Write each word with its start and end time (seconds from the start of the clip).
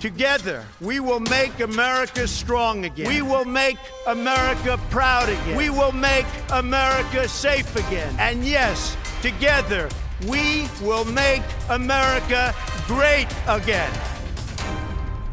Together, 0.00 0.64
we 0.80 1.00
will 1.00 1.20
make 1.20 1.58
America 1.60 2.28
strong 2.28 2.84
again. 2.84 3.08
We 3.08 3.22
will 3.22 3.44
make 3.46 3.78
America 4.06 4.78
proud 4.90 5.28
again. 5.28 5.56
We 5.56 5.70
will 5.70 5.92
make 5.92 6.26
America 6.50 7.26
safe 7.28 7.74
again. 7.76 8.14
And 8.18 8.44
yes, 8.44 8.96
together, 9.22 9.88
we 10.28 10.68
will 10.82 11.04
make 11.06 11.42
America 11.70 12.54
great 12.86 13.26
again. 13.48 13.92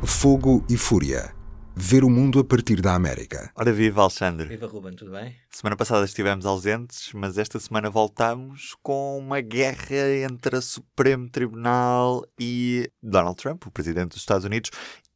Fogo 0.05 0.64
e 0.70 0.77
Fúria. 0.77 1.34
Ver 1.76 2.04
o 2.04 2.10
mundo 2.10 2.40
a 2.40 2.44
partir 2.44 2.82
da 2.82 2.94
América. 2.94 3.52
Ora 3.55 3.73
viva, 3.73 4.02
Alexandre. 4.02 4.48
Viva 4.48 4.68
Ruben, 4.68 4.96
tudo 4.96 5.12
bem? 5.12 5.36
Semana 5.50 5.76
passada 5.76 6.05
estivemos 6.05 6.46
ausentes, 6.46 7.12
mas 7.14 7.40
esta 7.40 7.60
semana 7.60 7.90
voltamos 7.90 8.76
com 8.84 9.18
uma 9.18 9.42
guerra 9.42 10.23
entre 10.23 10.55
o 10.55 10.62
Supremo 10.62 11.28
Tribunal 11.30 12.23
e 12.40 12.91
Donald 13.02 13.38
Trump, 13.38 13.66
o 13.66 13.72
presidente 13.72 14.09
dos 14.09 14.20
Estados 14.20 14.46
Unidos. 14.46 14.70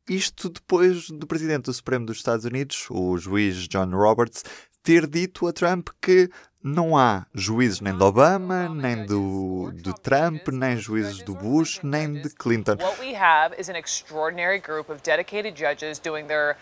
Isto 0.09 0.49
depois 0.49 1.11
do 1.11 1.27
presidente 1.27 1.65
do 1.65 1.73
Supremo 1.73 2.07
dos 2.07 2.17
Estados 2.17 2.43
Unidos, 2.43 2.87
o 2.89 3.17
juiz 3.19 3.67
John 3.67 3.91
Roberts, 3.91 4.43
ter 4.81 5.05
dito 5.05 5.45
a 5.45 5.53
Trump 5.53 5.89
que 6.01 6.27
não 6.67 6.97
há 6.97 7.25
juízes 7.33 7.79
nem 7.79 7.95
de 7.95 8.03
Obama, 8.03 8.67
nem 8.69 9.05
do, 9.05 9.71
do 9.73 9.93
Trump, 9.93 10.47
nem 10.49 10.75
juízes 10.77 11.23
do 11.23 11.33
Bush, 11.33 11.79
nem 11.81 12.13
de 12.13 12.29
Clinton. 12.29 12.75
What 12.75 12.99
we 12.99 13.13
have 13.15 13.55
is 13.57 13.69
an 13.69 13.75
extraordinary 13.75 14.59
group 14.59 14.89
of 14.89 15.01
dedicated 15.01 15.55
judges 15.55 15.99
doing 15.99 16.27
their 16.27 16.57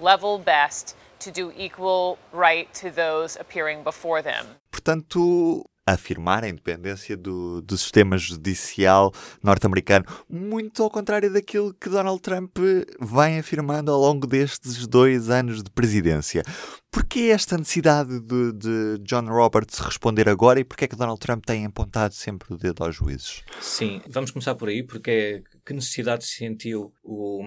level 0.00 0.38
best 0.38 0.94
to 1.20 1.30
do 1.30 1.52
equal 1.56 2.18
right 2.32 2.72
to 2.74 2.90
those 2.90 3.36
appearing 3.40 3.82
before 3.82 4.22
them. 4.22 4.46
Portanto, 4.70 5.64
afirmar 5.92 6.44
a 6.44 6.48
independência 6.48 7.16
do, 7.16 7.60
do 7.62 7.76
sistema 7.76 8.16
judicial 8.16 9.12
norte-americano, 9.42 10.04
muito 10.28 10.82
ao 10.82 10.90
contrário 10.90 11.32
daquilo 11.32 11.74
que 11.74 11.88
Donald 11.88 12.20
Trump 12.20 12.56
vem 13.00 13.38
afirmando 13.38 13.90
ao 13.90 14.00
longo 14.00 14.26
destes 14.26 14.86
dois 14.86 15.30
anos 15.30 15.62
de 15.62 15.70
presidência. 15.70 16.42
Porquê 16.90 17.30
esta 17.32 17.58
necessidade 17.58 18.20
de, 18.20 18.52
de 18.52 18.98
John 19.02 19.26
Roberts 19.26 19.78
responder 19.78 20.28
agora 20.28 20.58
e 20.58 20.64
porquê 20.64 20.86
é 20.86 20.88
que 20.88 20.96
Donald 20.96 21.20
Trump 21.20 21.44
tem 21.44 21.66
apontado 21.66 22.14
sempre 22.14 22.54
o 22.54 22.56
dedo 22.56 22.82
aos 22.82 22.96
juízes? 22.96 23.42
Sim, 23.60 24.00
vamos 24.08 24.30
começar 24.30 24.54
por 24.54 24.68
aí, 24.68 24.82
porque 24.82 25.10
é 25.10 25.42
que 25.64 25.74
necessidade 25.74 26.24
sentiu 26.24 26.92
o, 27.02 27.42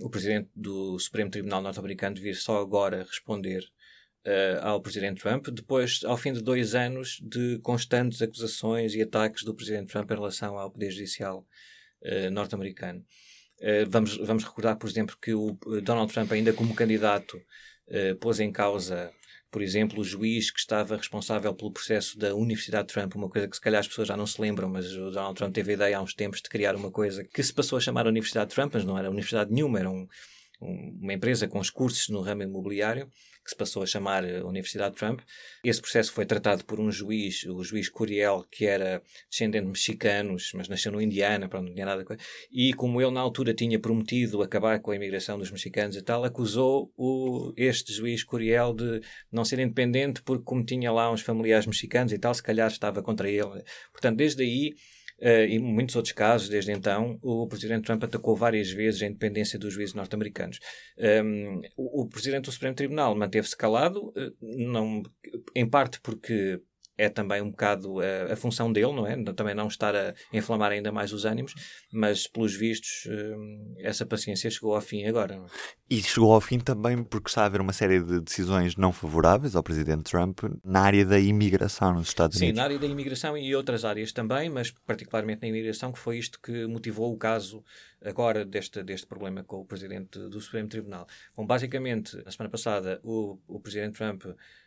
o 0.00 0.08
presidente 0.08 0.48
do 0.54 0.98
Supremo 0.98 1.30
Tribunal 1.30 1.60
norte-americano 1.60 2.14
de 2.14 2.22
vir 2.22 2.36
só 2.36 2.60
agora 2.60 3.02
responder 3.02 3.64
uh, 4.26 4.60
ao 4.62 4.80
presidente 4.80 5.20
Trump, 5.20 5.48
depois, 5.48 6.00
ao 6.04 6.16
fim 6.16 6.32
de 6.32 6.42
dois 6.42 6.74
anos 6.74 7.20
de 7.22 7.58
constantes 7.58 8.20
acusações 8.22 8.94
e 8.94 9.02
ataques 9.02 9.44
do 9.44 9.54
presidente 9.54 9.88
Trump 9.88 10.10
em 10.10 10.14
relação 10.14 10.58
ao 10.58 10.70
poder 10.70 10.90
judicial 10.90 11.46
uh, 12.02 12.30
norte-americano. 12.30 13.04
Uh, 13.60 13.88
vamos, 13.88 14.16
vamos 14.16 14.44
recordar, 14.44 14.76
por 14.76 14.88
exemplo, 14.88 15.16
que 15.20 15.32
o 15.34 15.56
Donald 15.82 16.12
Trump, 16.12 16.30
ainda 16.32 16.52
como 16.52 16.74
candidato, 16.74 17.40
pôs 18.18 18.40
em 18.40 18.50
causa 18.50 19.12
por 19.54 19.62
exemplo, 19.62 20.00
o 20.00 20.04
juiz 20.04 20.50
que 20.50 20.58
estava 20.58 20.96
responsável 20.96 21.54
pelo 21.54 21.70
processo 21.70 22.18
da 22.18 22.34
Universidade 22.34 22.88
de 22.88 22.92
Trump, 22.92 23.14
uma 23.14 23.28
coisa 23.28 23.46
que 23.46 23.54
se 23.54 23.62
calhar 23.62 23.78
as 23.78 23.86
pessoas 23.86 24.08
já 24.08 24.16
não 24.16 24.26
se 24.26 24.40
lembram, 24.40 24.68
mas 24.68 24.92
o 24.96 25.12
Donald 25.12 25.36
Trump 25.36 25.54
teve 25.54 25.70
a 25.70 25.74
ideia 25.74 25.98
há 25.98 26.02
uns 26.02 26.12
tempos 26.12 26.42
de 26.42 26.48
criar 26.48 26.74
uma 26.74 26.90
coisa 26.90 27.22
que 27.22 27.40
se 27.40 27.54
passou 27.54 27.78
a 27.78 27.80
chamar 27.80 28.08
Universidade 28.08 28.48
de 28.48 28.56
Trump, 28.56 28.74
mas 28.74 28.84
não 28.84 28.98
era 28.98 29.08
Universidade 29.08 29.52
nenhuma, 29.52 29.78
era 29.78 29.88
um, 29.88 30.08
uma 30.60 31.12
empresa 31.12 31.46
com 31.46 31.60
os 31.60 31.70
cursos 31.70 32.08
no 32.08 32.20
ramo 32.20 32.42
imobiliário, 32.42 33.08
que 33.44 33.50
se 33.50 33.56
passou 33.56 33.82
a 33.82 33.86
chamar 33.86 34.24
eh, 34.24 34.42
Universidade 34.42 34.96
Trump. 34.96 35.20
Esse 35.62 35.80
processo 35.80 36.12
foi 36.12 36.24
tratado 36.24 36.64
por 36.64 36.80
um 36.80 36.90
juiz, 36.90 37.44
o 37.44 37.62
juiz 37.62 37.88
Curiel, 37.88 38.44
que 38.50 38.64
era 38.64 39.02
descendente 39.28 39.64
de 39.64 39.70
mexicanos, 39.70 40.50
mas 40.54 40.68
nasceu 40.68 40.90
no 40.90 41.00
Indiana, 41.00 41.48
pronto, 41.48 41.66
não 41.66 41.74
tinha 41.74 41.84
nada 41.84 42.04
E 42.50 42.72
como 42.72 43.00
ele 43.00 43.10
na 43.10 43.20
altura 43.20 43.52
tinha 43.52 43.78
prometido 43.78 44.42
acabar 44.42 44.80
com 44.80 44.90
a 44.90 44.96
imigração 44.96 45.38
dos 45.38 45.50
mexicanos 45.50 45.94
e 45.96 46.02
tal, 46.02 46.24
acusou 46.24 46.90
o, 46.96 47.52
este 47.56 47.92
juiz 47.92 48.24
Curiel 48.24 48.72
de 48.72 49.00
não 49.30 49.44
ser 49.44 49.58
independente 49.58 50.22
porque 50.22 50.44
como 50.44 50.64
tinha 50.64 50.90
lá 50.90 51.10
uns 51.10 51.20
familiares 51.20 51.66
mexicanos 51.66 52.12
e 52.12 52.18
tal, 52.18 52.32
se 52.34 52.42
calhar 52.42 52.70
estava 52.70 53.02
contra 53.02 53.28
ele. 53.28 53.62
Portanto, 53.92 54.16
desde 54.16 54.42
aí 54.42 54.74
Uh, 55.24 55.48
e 55.48 55.58
muitos 55.58 55.96
outros 55.96 56.12
casos, 56.12 56.50
desde 56.50 56.70
então, 56.70 57.18
o 57.22 57.46
presidente 57.46 57.86
Trump 57.86 58.04
atacou 58.04 58.36
várias 58.36 58.70
vezes 58.70 59.00
a 59.00 59.06
independência 59.06 59.58
dos 59.58 59.72
juízes 59.72 59.94
norte-americanos. 59.94 60.58
Um, 60.98 61.02
ehm, 61.02 61.60
o, 61.78 62.02
o, 62.02 62.08
presidente 62.08 62.44
do 62.44 62.52
Supremo 62.52 62.74
Tribunal 62.74 63.16
manteve-se 63.16 63.56
calado, 63.56 64.10
uh, 64.10 64.34
não, 64.42 65.02
em 65.56 65.66
parte 65.66 65.98
porque 66.02 66.60
é 66.96 67.08
também 67.08 67.42
um 67.42 67.50
bocado 67.50 68.00
a, 68.00 68.32
a, 68.32 68.36
função 68.36 68.72
dele, 68.72 68.92
não 68.92 69.06
é? 69.06 69.16
Também 69.32 69.54
não 69.54 69.66
estar 69.66 69.94
a 69.94 70.14
inflamar 70.32 70.72
ainda 70.72 70.92
mais 70.92 71.12
os 71.12 71.24
ânimos, 71.24 71.54
mas 71.92 72.26
pelos 72.26 72.54
vistos 72.54 73.08
hum, 73.08 73.74
essa 73.78 74.06
paciência 74.06 74.50
chegou 74.50 74.74
ao 74.74 74.80
fim 74.80 75.04
agora. 75.04 75.34
É? 75.34 75.40
E 75.90 76.02
chegou 76.02 76.32
ao 76.32 76.40
fim 76.40 76.58
também 76.58 77.02
porque 77.02 77.28
está 77.28 77.42
a 77.42 77.46
haver 77.46 77.60
uma 77.60 77.72
série 77.72 78.00
de 78.00 78.20
decisões 78.20 78.76
não 78.76 78.92
favoráveis 78.92 79.56
ao 79.56 79.62
presidente 79.62 80.04
Trump 80.04 80.40
na 80.64 80.80
área 80.80 81.04
da 81.04 81.18
imigração 81.18 81.94
nos 81.94 82.08
Estados 82.08 82.38
Sim, 82.38 82.46
Unidos. 82.46 82.56
Sim, 82.56 82.60
na 82.60 82.64
área 82.64 82.78
da 82.78 82.86
imigração 82.86 83.36
e 83.36 83.54
outras 83.54 83.84
áreas 83.84 84.12
também, 84.12 84.48
mas 84.48 84.70
particularmente 84.70 85.42
na 85.42 85.48
imigração, 85.48 85.92
que 85.92 85.98
foi 85.98 86.18
isto 86.18 86.40
que 86.40 86.66
motivou 86.66 87.12
o 87.12 87.16
caso 87.16 87.62
agora 88.04 88.44
deste, 88.44 88.82
deste 88.82 89.06
problema 89.06 89.42
com 89.42 89.60
o 89.60 89.64
presidente 89.64 90.18
do 90.18 90.40
Supremo 90.40 90.68
Tribunal. 90.68 91.06
Bom, 91.36 91.46
basicamente, 91.46 92.16
na 92.24 92.30
semana 92.30 92.50
passada, 92.50 93.00
o, 93.02 93.38
o 93.48 93.58
presidente 93.58 93.96
Trump 93.96 94.24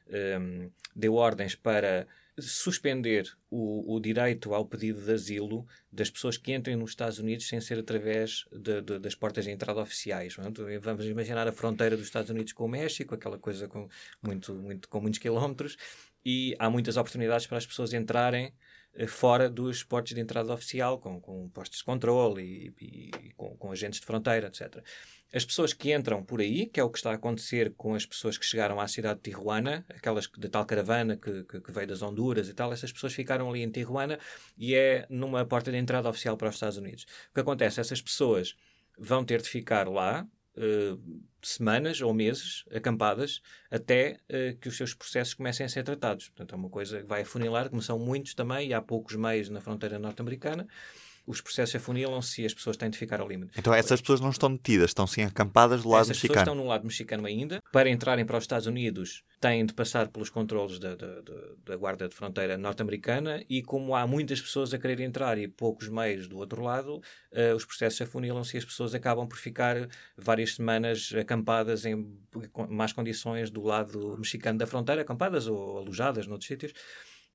um, 0.09 0.69
deu 0.95 1.16
ordens 1.16 1.56
para 1.56 2.07
suspender 2.40 3.28
o, 3.50 3.95
o, 3.95 4.00
direito 4.00 4.53
ao 4.53 4.66
pedido 4.66 5.01
de 5.01 5.12
asilo 5.12 5.66
das 5.91 6.09
pessoas 6.09 6.38
que 6.38 6.53
entrem 6.53 6.75
nos 6.75 6.91
Estados 6.91 7.18
Unidos 7.18 7.47
sem 7.47 7.59
ser 7.59 7.79
através 7.79 8.46
de, 8.51 8.81
de, 8.81 9.00
das 9.00 9.16
portas 9.16 9.46
de 9.46 9.51
entrada 9.51 9.79
oficiais. 9.81 10.35
Vamos 10.81 11.06
imaginar 11.06 11.47
a 11.47 11.51
fronteira 11.51 11.97
dos 11.97 12.06
Estados 12.06 12.29
Unidos 12.29 12.53
com 12.53 12.66
o 12.66 12.69
México, 12.69 13.16
aquela 13.16 13.40
coisa 13.40 13.67
com, 13.67 13.88
muito, 14.22 14.53
muito, 14.53 14.88
com 14.88 15.01
muitos 15.01 15.19
quilómetros, 15.19 15.78
e 16.23 16.56
há 16.59 16.69
muitas 16.69 16.96
oportunidades 16.96 17.47
para 17.47 17.57
as 17.57 17.66
pessoas 17.66 17.94
entrarem 17.94 18.53
fora 19.06 19.50
dos 19.50 19.84
portos 19.84 20.16
de 20.16 20.22
entrada 20.22 20.52
oficial, 20.53 20.97
com, 20.97 21.19
com 21.19 21.50
postos 21.50 21.80
de 21.80 21.84
controle 21.84 22.74
e, 22.80 22.85
e, 22.85 23.34
com, 23.35 23.56
com 23.58 23.72
agentes 23.72 24.00
de 24.00 24.06
fronteira, 24.06 24.47
etc 24.47 24.84
as 25.34 25.44
pessoas 25.44 25.74
que 25.74 25.94
entram 25.94 26.24
por 26.24 26.40
aí, 26.40 26.66
que 26.66 26.80
é 26.80 26.84
o 26.84 26.90
que 26.90 26.97
está 26.97 27.12
a 27.12 27.16
acontecer 27.16 27.74
com 27.75 27.94
as 27.94 28.06
pessoas 28.06 28.38
que 28.38 28.46
chegaram 28.46 28.80
à 28.80 28.88
cidade 28.88 29.19
de 29.22 29.30
Tijuana, 29.30 29.85
aquelas 29.90 30.28
de 30.38 30.47
tal 30.47 30.66
caravana 30.66 31.18
que, 31.18 31.44
que, 31.44 31.59
que, 31.59 31.72
veio 31.72 31.88
das 31.88 32.02
Honduras 32.02 32.47
e 32.47 32.53
tal, 32.53 32.72
essas 32.72 32.91
pessoas 32.91 33.13
ficaram 33.13 33.50
ali 33.50 33.62
em 33.62 33.69
Tijuana 33.69 34.18
e 34.58 34.74
é 34.74 35.06
numa 35.09 35.46
porta 35.46 35.72
de 35.72 35.78
entrada 35.78 36.09
oficial 36.09 36.38
para 36.38 36.47
os 36.47 36.56
Estados 36.56 36.78
Unidos. 36.78 37.06
O 37.29 37.34
que 37.34 37.41
acontece? 37.41 37.79
Essas 37.79 38.02
pessoas 38.02 38.56
vão 38.97 39.24
ter 39.25 39.41
de 39.41 39.50
ficar 39.50 39.88
lá 39.90 40.25
uh, 40.57 41.23
semanas 41.41 42.01
ou 42.01 42.13
meses 42.13 42.66
acampadas 42.73 43.41
até 43.72 44.19
uh, 44.29 44.57
que 44.57 44.68
os 44.68 44.75
seus 44.75 44.94
processos 44.94 45.34
comecem 45.34 45.66
a 45.66 45.69
ser 45.69 45.84
tratados. 45.84 46.29
Portanto, 46.29 46.53
é 46.53 46.57
uma 46.57 46.69
coisa 46.69 47.01
que 47.01 47.07
vai 47.07 47.22
afunilar, 47.22 47.69
como 47.69 47.81
são 47.81 47.97
muitos 48.00 48.34
também, 48.34 48.69
e 48.69 48.73
há 48.73 48.81
poucos 48.81 49.16
meios 49.16 49.50
na 49.50 49.62
fronteira 49.62 50.00
norte-americana 50.00 50.67
os 51.27 51.41
processos 51.41 51.75
afunilam-se 51.75 52.41
e 52.41 52.45
as 52.45 52.53
pessoas 52.53 52.77
têm 52.77 52.89
de 52.89 52.97
ficar 52.97 53.19
ao 53.19 53.27
limite. 53.27 53.51
Então 53.59 53.73
essas 53.73 53.99
pessoas 53.99 54.21
não 54.21 54.29
estão 54.29 54.51
detidas, 54.51 54.91
estão 54.91 55.05
sim 55.05 55.23
acampadas 55.23 55.83
do 55.83 55.89
lado 55.89 56.03
essas 56.03 56.15
mexicano. 56.15 56.33
Essas 56.33 56.43
pessoas 56.43 56.55
estão 56.55 56.55
no 56.55 56.69
lado 56.69 56.85
mexicano 56.85 57.27
ainda. 57.27 57.61
Para 57.69 57.89
entrarem 57.89 58.25
para 58.25 58.38
os 58.38 58.45
Estados 58.45 58.65
Unidos 58.65 59.23
têm 59.39 59.66
de 59.66 59.73
passar 59.73 60.07
pelos 60.07 60.29
controles 60.29 60.79
da, 60.79 60.95
da, 60.95 61.21
da 61.66 61.75
Guarda 61.75 62.07
de 62.07 62.16
Fronteira 62.16 62.57
norte-americana 62.57 63.43
e 63.49 63.61
como 63.61 63.93
há 63.93 64.07
muitas 64.07 64.41
pessoas 64.41 64.73
a 64.73 64.79
querer 64.79 65.01
entrar 65.01 65.37
e 65.37 65.49
poucos 65.49 65.89
meios 65.89 66.29
do 66.29 66.37
outro 66.37 66.63
lado, 66.63 67.01
uh, 67.33 67.55
os 67.55 67.66
processos 67.66 68.01
afunilam-se 68.01 68.55
e 68.55 68.59
as 68.59 68.66
pessoas 68.66 68.95
acabam 68.95 69.27
por 69.27 69.37
ficar 69.37 69.89
várias 70.17 70.55
semanas 70.55 71.13
acampadas 71.19 71.85
em 71.85 72.07
más 72.69 72.93
condições 72.93 73.51
do 73.51 73.61
lado 73.63 74.16
mexicano 74.17 74.57
da 74.57 74.66
fronteira, 74.66 75.01
acampadas 75.01 75.45
ou 75.47 75.77
alojadas 75.77 76.25
noutros 76.25 76.47
sítios. 76.47 76.73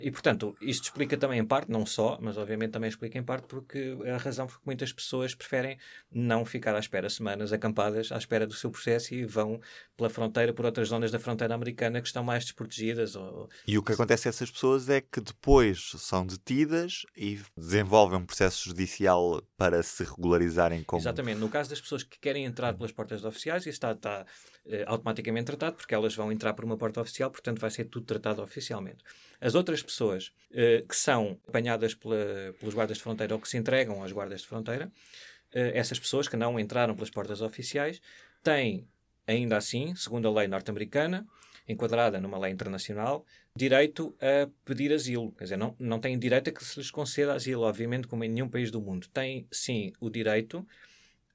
E, 0.02 0.10
portanto, 0.10 0.56
isto 0.60 0.84
explica 0.84 1.16
também 1.16 1.38
em 1.38 1.44
parte, 1.44 1.70
não 1.70 1.86
só, 1.86 2.18
mas 2.20 2.36
obviamente 2.36 2.72
também 2.72 2.88
explica 2.88 3.16
em 3.16 3.22
parte 3.22 3.46
porque 3.46 3.96
a 4.12 4.16
razão 4.16 4.48
porque 4.48 4.62
muitas 4.66 4.92
pessoas 4.92 5.34
preferem 5.34 5.78
não 6.10 6.44
ficar 6.44 6.74
à 6.74 6.78
espera 6.80 7.08
semanas 7.08 7.52
acampadas 7.52 8.10
à 8.10 8.18
espera 8.18 8.46
do 8.46 8.52
seu 8.52 8.70
processo 8.70 9.14
e 9.14 9.24
vão 9.24 9.60
pela 9.96 10.10
fronteira 10.10 10.52
por 10.52 10.64
outras 10.64 10.88
zonas 10.88 11.12
da 11.12 11.18
fronteira 11.18 11.54
americana 11.54 12.00
que 12.00 12.08
estão 12.08 12.24
mais 12.24 12.44
desprotegidas. 12.44 13.14
Ou... 13.14 13.48
E 13.66 13.78
o 13.78 13.82
que 13.82 13.92
acontece 13.92 14.26
a 14.26 14.30
essas 14.30 14.50
pessoas 14.50 14.88
é 14.88 15.00
que 15.00 15.20
depois 15.20 15.92
são 15.98 16.26
detidas 16.26 17.02
e 17.16 17.40
desenvolvem 17.56 18.18
um 18.18 18.26
processo 18.26 18.64
judicial 18.64 19.40
para 19.56 19.82
se 19.82 20.02
regularizarem 20.02 20.82
como... 20.82 21.00
Exatamente. 21.00 21.38
No 21.38 21.48
caso 21.48 21.70
das 21.70 21.80
pessoas 21.80 22.02
que 22.02 22.18
querem 22.18 22.44
entrar 22.44 22.74
pelas 22.74 22.90
portas 22.90 23.24
oficiais, 23.24 23.62
isso 23.62 23.70
está, 23.70 23.92
está 23.92 24.26
automaticamente 24.86 25.46
tratado 25.46 25.76
porque 25.76 25.94
elas 25.94 26.14
vão 26.14 26.30
entrar 26.30 26.54
por 26.54 26.64
uma 26.64 26.76
porta 26.76 27.00
oficial, 27.00 27.30
portanto 27.30 27.58
vai 27.60 27.70
ser 27.70 27.84
tudo 27.86 28.06
tratado 28.06 28.42
oficialmente. 28.42 29.02
As 29.40 29.54
outras 29.54 29.82
pessoas 29.82 30.32
uh, 30.50 30.86
que 30.86 30.94
são 30.94 31.38
apanhadas 31.48 31.94
pela, 31.94 32.54
pelos 32.58 32.74
guardas 32.74 32.98
de 32.98 33.02
fronteira 33.02 33.34
ou 33.34 33.40
que 33.40 33.48
se 33.48 33.56
entregam 33.56 34.00
aos 34.00 34.12
guardas 34.12 34.42
de 34.42 34.46
fronteira, 34.46 34.86
uh, 34.86 35.58
essas 35.74 35.98
pessoas 35.98 36.28
que 36.28 36.36
não 36.36 36.58
entraram 36.60 36.94
pelas 36.94 37.10
portas 37.10 37.40
oficiais 37.40 38.00
têm, 38.42 38.86
ainda 39.26 39.56
assim, 39.56 39.94
segundo 39.96 40.28
a 40.28 40.32
lei 40.32 40.46
norte-americana, 40.46 41.26
enquadrada 41.68 42.20
numa 42.20 42.38
lei 42.38 42.52
internacional, 42.52 43.24
direito 43.56 44.16
a 44.20 44.48
pedir 44.64 44.92
asilo. 44.92 45.32
Quer 45.32 45.44
dizer, 45.44 45.56
não, 45.56 45.74
não 45.78 46.00
têm 46.00 46.18
direito 46.18 46.50
a 46.50 46.52
que 46.52 46.64
se 46.64 46.78
lhes 46.78 46.90
conceda 46.90 47.34
asilo, 47.34 47.62
obviamente, 47.62 48.06
como 48.06 48.24
em 48.24 48.28
nenhum 48.28 48.48
país 48.48 48.70
do 48.70 48.80
mundo. 48.80 49.08
Têm, 49.08 49.46
sim, 49.50 49.92
o 50.00 50.08
direito 50.08 50.66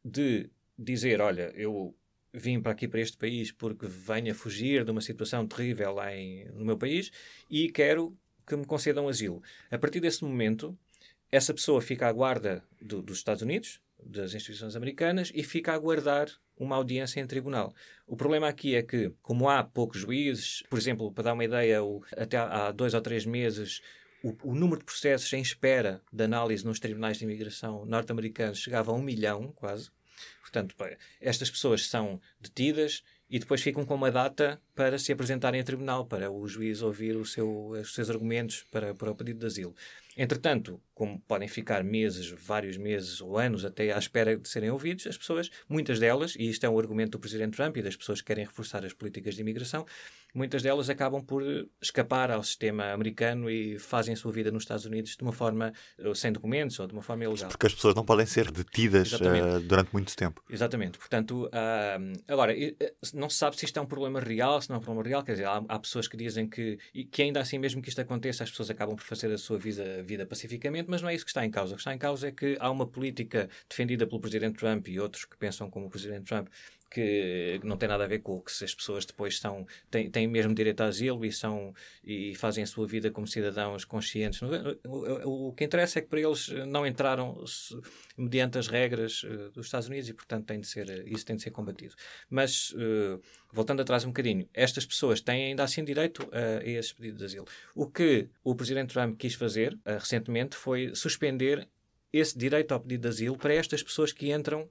de 0.03 0.50
dizer, 0.77 1.21
olha, 1.21 1.51
eu 1.56 1.95
vim 2.37 2.61
para 2.61 2.71
aqui 2.71 2.87
para 2.87 2.99
este 2.99 3.17
país 3.17 3.51
porque 3.51 3.87
venho 3.87 4.31
a 4.31 4.35
fugir 4.35 4.83
de 4.83 4.91
uma 4.91 5.01
situação 5.01 5.45
terrível 5.47 5.93
lá 5.93 6.15
em, 6.15 6.45
no 6.53 6.65
meu 6.65 6.77
país 6.77 7.11
e 7.49 7.69
quero 7.69 8.15
que 8.45 8.55
me 8.55 8.65
concedam 8.65 9.07
asilo. 9.07 9.41
A 9.69 9.77
partir 9.77 9.99
desse 9.99 10.23
momento, 10.23 10.77
essa 11.31 11.53
pessoa 11.53 11.81
fica 11.81 12.07
à 12.07 12.11
guarda 12.11 12.63
do, 12.81 13.01
dos 13.01 13.17
Estados 13.17 13.41
Unidos, 13.41 13.81
das 14.01 14.33
instituições 14.33 14.75
americanas, 14.75 15.31
e 15.35 15.43
fica 15.43 15.71
a 15.71 15.75
aguardar 15.75 16.29
uma 16.57 16.75
audiência 16.75 17.19
em 17.19 17.27
tribunal. 17.27 17.73
O 18.05 18.15
problema 18.15 18.47
aqui 18.47 18.75
é 18.75 18.81
que, 18.81 19.11
como 19.21 19.49
há 19.49 19.63
poucos 19.63 19.99
juízes, 19.99 20.63
por 20.69 20.79
exemplo, 20.79 21.11
para 21.11 21.25
dar 21.25 21.33
uma 21.33 21.43
ideia, 21.43 21.83
o, 21.83 22.01
até 22.15 22.37
há 22.37 22.71
dois 22.71 22.93
ou 22.93 23.01
três 23.01 23.25
meses 23.25 23.81
o, 24.23 24.35
o, 24.43 24.55
número 24.55 24.79
de 24.79 24.85
processos 24.85 25.31
em 25.33 25.41
espera 25.41 26.01
de 26.11 26.23
análise 26.23 26.65
nos 26.65 26.79
tribunais 26.79 27.17
de 27.17 27.23
imigração 27.23 27.85
norte-americanos 27.85 28.59
chegava 28.59 28.91
a 28.91 28.95
um 28.95 29.01
milhão, 29.01 29.51
quase. 29.53 29.91
Portanto, 30.47 30.75
estas 31.19 31.51
pessoas 31.51 31.88
são 31.88 32.21
detidas 32.39 33.03
e 33.29 33.38
depois 33.38 33.61
ficam 33.61 33.85
com 33.85 33.95
uma 33.95 34.09
data 34.09 34.61
para 34.77 35.00
se 35.00 35.12
apresentarem 35.12 35.59
a 35.59 35.63
tribunal, 35.63 36.06
para 36.06 36.29
o 36.29 36.47
juiz 36.47 36.83
ouvir 36.83 37.15
o 37.18 37.25
seu, 37.25 37.69
os 37.69 37.95
seus 37.95 38.12
argumentos 38.12 38.63
para, 38.71 38.94
para 38.94 39.09
o 39.09 39.15
pedido 39.15 39.39
de 39.39 39.47
asilo. 39.47 39.75
Entretanto, 40.15 40.81
como 40.95 41.19
podem 41.27 41.47
ficar 41.47 41.83
meses, 41.83 42.29
vários 42.29 42.75
meses 42.75 43.21
ou 43.21 43.38
anos 43.38 43.63
até 43.63 43.91
à 43.91 44.00
espera 44.00 44.35
de 44.35 44.50
serem 44.50 44.71
ouvidos, 44.71 45.06
as 45.06 45.15
pessoas, 45.15 45.51
muitas 45.69 46.00
delas, 46.00 46.35
e 46.35 46.50
isto 46.50 46.65
é 46.65 46.69
um 46.69 46.77
argumento 46.77 47.12
do 47.12 47.19
Presidente 47.19 47.56
Trump 47.56 47.77
e 47.77 47.83
das 47.83 47.95
pessoas 47.95 48.19
que 48.19 48.27
querem 48.27 48.44
reforçar 48.44 48.83
as 48.83 48.94
políticas 48.94 49.35
de 49.35 49.41
imigração, 49.41 49.85
muitas 50.33 50.63
delas 50.63 50.89
acabam 50.89 51.23
por 51.23 51.44
escapar 51.80 52.31
ao 52.31 52.41
sistema 52.41 52.91
americano 52.94 53.47
e 53.47 53.77
fazem 53.77 54.15
a 54.15 54.18
sua 54.18 54.31
vida 54.31 54.51
nos 54.51 54.63
Estados 54.63 54.85
Unidos 54.85 55.15
de 55.15 55.21
uma 55.21 55.31
forma 55.31 55.71
sem 56.15 56.31
documentos 56.31 56.80
ou 56.80 56.88
de 56.88 56.94
uma 56.94 57.03
forma 57.03 57.23
ilegal. 57.23 57.50
Porque 57.50 57.68
as 57.68 57.75
pessoas 57.75 57.94
não 57.94 58.03
podem 58.03 58.25
ser 58.25 58.50
detidas 58.51 59.13
uh, 59.13 59.59
durante 59.68 59.91
muito 59.94 60.15
tempo. 60.15 60.44
Exatamente. 60.50 60.97
Portanto, 60.97 61.45
uh, 61.45 62.23
agora, 62.27 62.56
não 63.13 63.30
se 63.30 63.38
sabe 63.38 63.56
se 63.56 63.65
isto 63.65 63.77
é 63.77 63.81
um 63.81 63.85
problema 63.85 64.19
real, 64.19 64.59
não 64.69 64.77
é 64.77 64.79
um 64.79 64.81
problema 64.81 65.07
real. 65.07 65.23
Quer 65.23 65.33
dizer, 65.33 65.45
há, 65.45 65.63
há 65.67 65.79
pessoas 65.79 66.07
que 66.07 66.17
dizem 66.17 66.47
que, 66.47 66.77
que 67.11 67.21
ainda 67.21 67.39
assim, 67.39 67.57
mesmo 67.57 67.81
que 67.81 67.89
isto 67.89 67.99
aconteça, 67.99 68.43
as 68.43 68.49
pessoas 68.49 68.69
acabam 68.69 68.95
por 68.95 69.03
fazer 69.03 69.31
a 69.31 69.37
sua 69.37 69.57
vida, 69.57 70.03
vida 70.03 70.25
pacificamente, 70.25 70.89
mas 70.89 71.01
não 71.01 71.09
é 71.09 71.15
isso 71.15 71.25
que 71.25 71.31
está 71.31 71.45
em 71.45 71.51
causa. 71.51 71.73
O 71.73 71.75
que 71.75 71.81
está 71.81 71.93
em 71.93 71.97
causa 71.97 72.27
é 72.27 72.31
que 72.31 72.57
há 72.59 72.69
uma 72.69 72.85
política 72.85 73.49
defendida 73.69 74.05
pelo 74.05 74.19
Presidente 74.19 74.57
Trump 74.57 74.87
e 74.87 74.99
outros 74.99 75.25
que 75.25 75.37
pensam 75.37 75.69
como 75.69 75.87
o 75.87 75.89
Presidente 75.89 76.25
Trump 76.25 76.47
que 76.89 77.59
não 77.63 77.77
tem 77.77 77.89
nada 77.89 78.03
a 78.03 78.07
ver 78.07 78.19
com 78.19 78.37
o 78.37 78.41
que 78.41 78.51
se 78.51 78.63
as 78.63 78.73
pessoas 78.73 79.05
depois 79.05 79.39
são, 79.39 79.65
têm, 79.91 80.09
têm 80.09 80.27
mesmo 80.27 80.53
direito 80.53 80.81
a 80.81 80.85
asilo 80.85 81.25
e, 81.25 81.31
são, 81.31 81.73
e 82.03 82.33
fazem 82.35 82.63
a 82.63 82.67
sua 82.67 82.87
vida 82.87 83.11
como 83.11 83.27
cidadãos 83.27 83.83
conscientes. 83.85 84.41
O, 84.41 84.47
o, 84.85 85.47
o 85.49 85.53
que 85.53 85.63
interessa 85.63 85.99
é 85.99 86.01
que 86.01 86.07
para 86.07 86.21
eles 86.21 86.47
não 86.67 86.85
entraram 86.85 87.43
mediante 88.17 88.57
as 88.57 88.67
regras 88.67 89.23
uh, 89.23 89.51
dos 89.51 89.67
Estados 89.67 89.87
Unidos 89.87 90.09
e, 90.09 90.13
portanto, 90.13 90.45
tem 90.45 90.59
de 90.59 90.67
ser, 90.67 91.07
isso 91.07 91.25
tem 91.25 91.35
de 91.35 91.43
ser 91.43 91.51
combatido. 91.51 91.93
Mas, 92.29 92.71
uh, 92.71 93.21
voltando 93.51 93.81
atrás 93.81 94.05
um 94.05 94.09
bocadinho, 94.09 94.47
estas 94.53 94.85
pessoas 94.85 95.21
têm 95.21 95.47
ainda 95.47 95.63
assim 95.63 95.83
direito 95.83 96.27
a, 96.31 96.63
a 96.63 96.65
esse 96.67 96.93
pedido 96.95 97.17
de 97.17 97.25
asilo. 97.25 97.47
O 97.75 97.87
que 97.87 98.29
o 98.43 98.55
Presidente 98.55 98.93
Trump 98.93 99.17
quis 99.17 99.33
fazer 99.33 99.73
uh, 99.73 99.99
recentemente 99.99 100.55
foi 100.55 100.95
suspender 100.95 101.67
esse 102.11 102.37
direito 102.37 102.73
ao 102.73 102.79
pedido 102.79 103.01
de 103.01 103.07
asilo 103.09 103.37
para 103.37 103.53
estas 103.53 103.83
pessoas 103.83 104.11
que 104.11 104.31
entram 104.31 104.69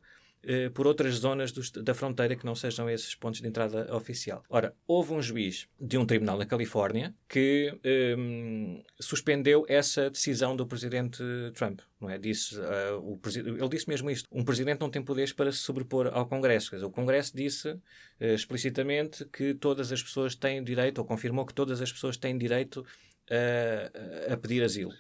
eh, 0.48 0.70
por 0.70 0.87
outras 0.87 1.14
zonas 1.16 1.50
do, 1.50 1.82
da 1.82 1.93
fronteira 1.93 2.37
que 2.37 2.46
não 2.46 2.54
sejam 2.54 2.88
esses 2.88 3.16
pontos 3.16 3.40
de 3.40 3.48
entrada 3.48 3.93
oficial. 3.93 4.44
Ora, 4.48 4.72
houve 4.87 5.12
um 5.12 5.20
juiz 5.20 5.66
de 5.81 5.98
um 5.98 6.06
tribunal 6.06 6.38
na 6.38 6.46
Califórnia 6.46 7.12
que 7.28 7.76
ehm, 7.82 8.81
suspendeu 9.00 9.66
essa 9.69 10.08
decisão 10.08 10.54
do 10.54 10.64
presidente 10.64 11.20
Trump. 11.54 11.81
Não 12.00 12.08
é? 12.08 12.16
disse, 12.16 12.56
uh, 12.60 12.98
o 13.00 13.19
ele 13.37 13.69
disse 13.69 13.88
mesmo 13.88 14.08
isto: 14.08 14.28
um 14.31 14.44
presidente 14.44 14.81
não 14.81 14.90
tem 14.90 15.02
poderes 15.02 15.32
para 15.32 15.50
se 15.50 15.58
sobrepor 15.58 16.10
ao 16.12 16.26
Congresso. 16.26 16.70
Dizer, 16.70 16.84
o 16.84 16.90
Congresso 16.90 17.34
disse 17.34 17.70
uh, 17.70 17.81
explicitamente 18.20 19.25
que 19.25 19.52
todas 19.54 19.90
as 19.90 20.02
pessoas 20.02 20.37
têm 20.37 20.62
direito, 20.62 20.99
ou 20.99 21.04
confirmou 21.04 21.44
que 21.44 21.54
todas 21.54 21.81
as 21.81 21.90
pessoas 21.90 22.16
têm 22.16 22.38
direito 22.38 22.84
a, 23.31 24.32
a 24.32 24.37
pedir 24.37 24.62
asilo. 24.62 24.93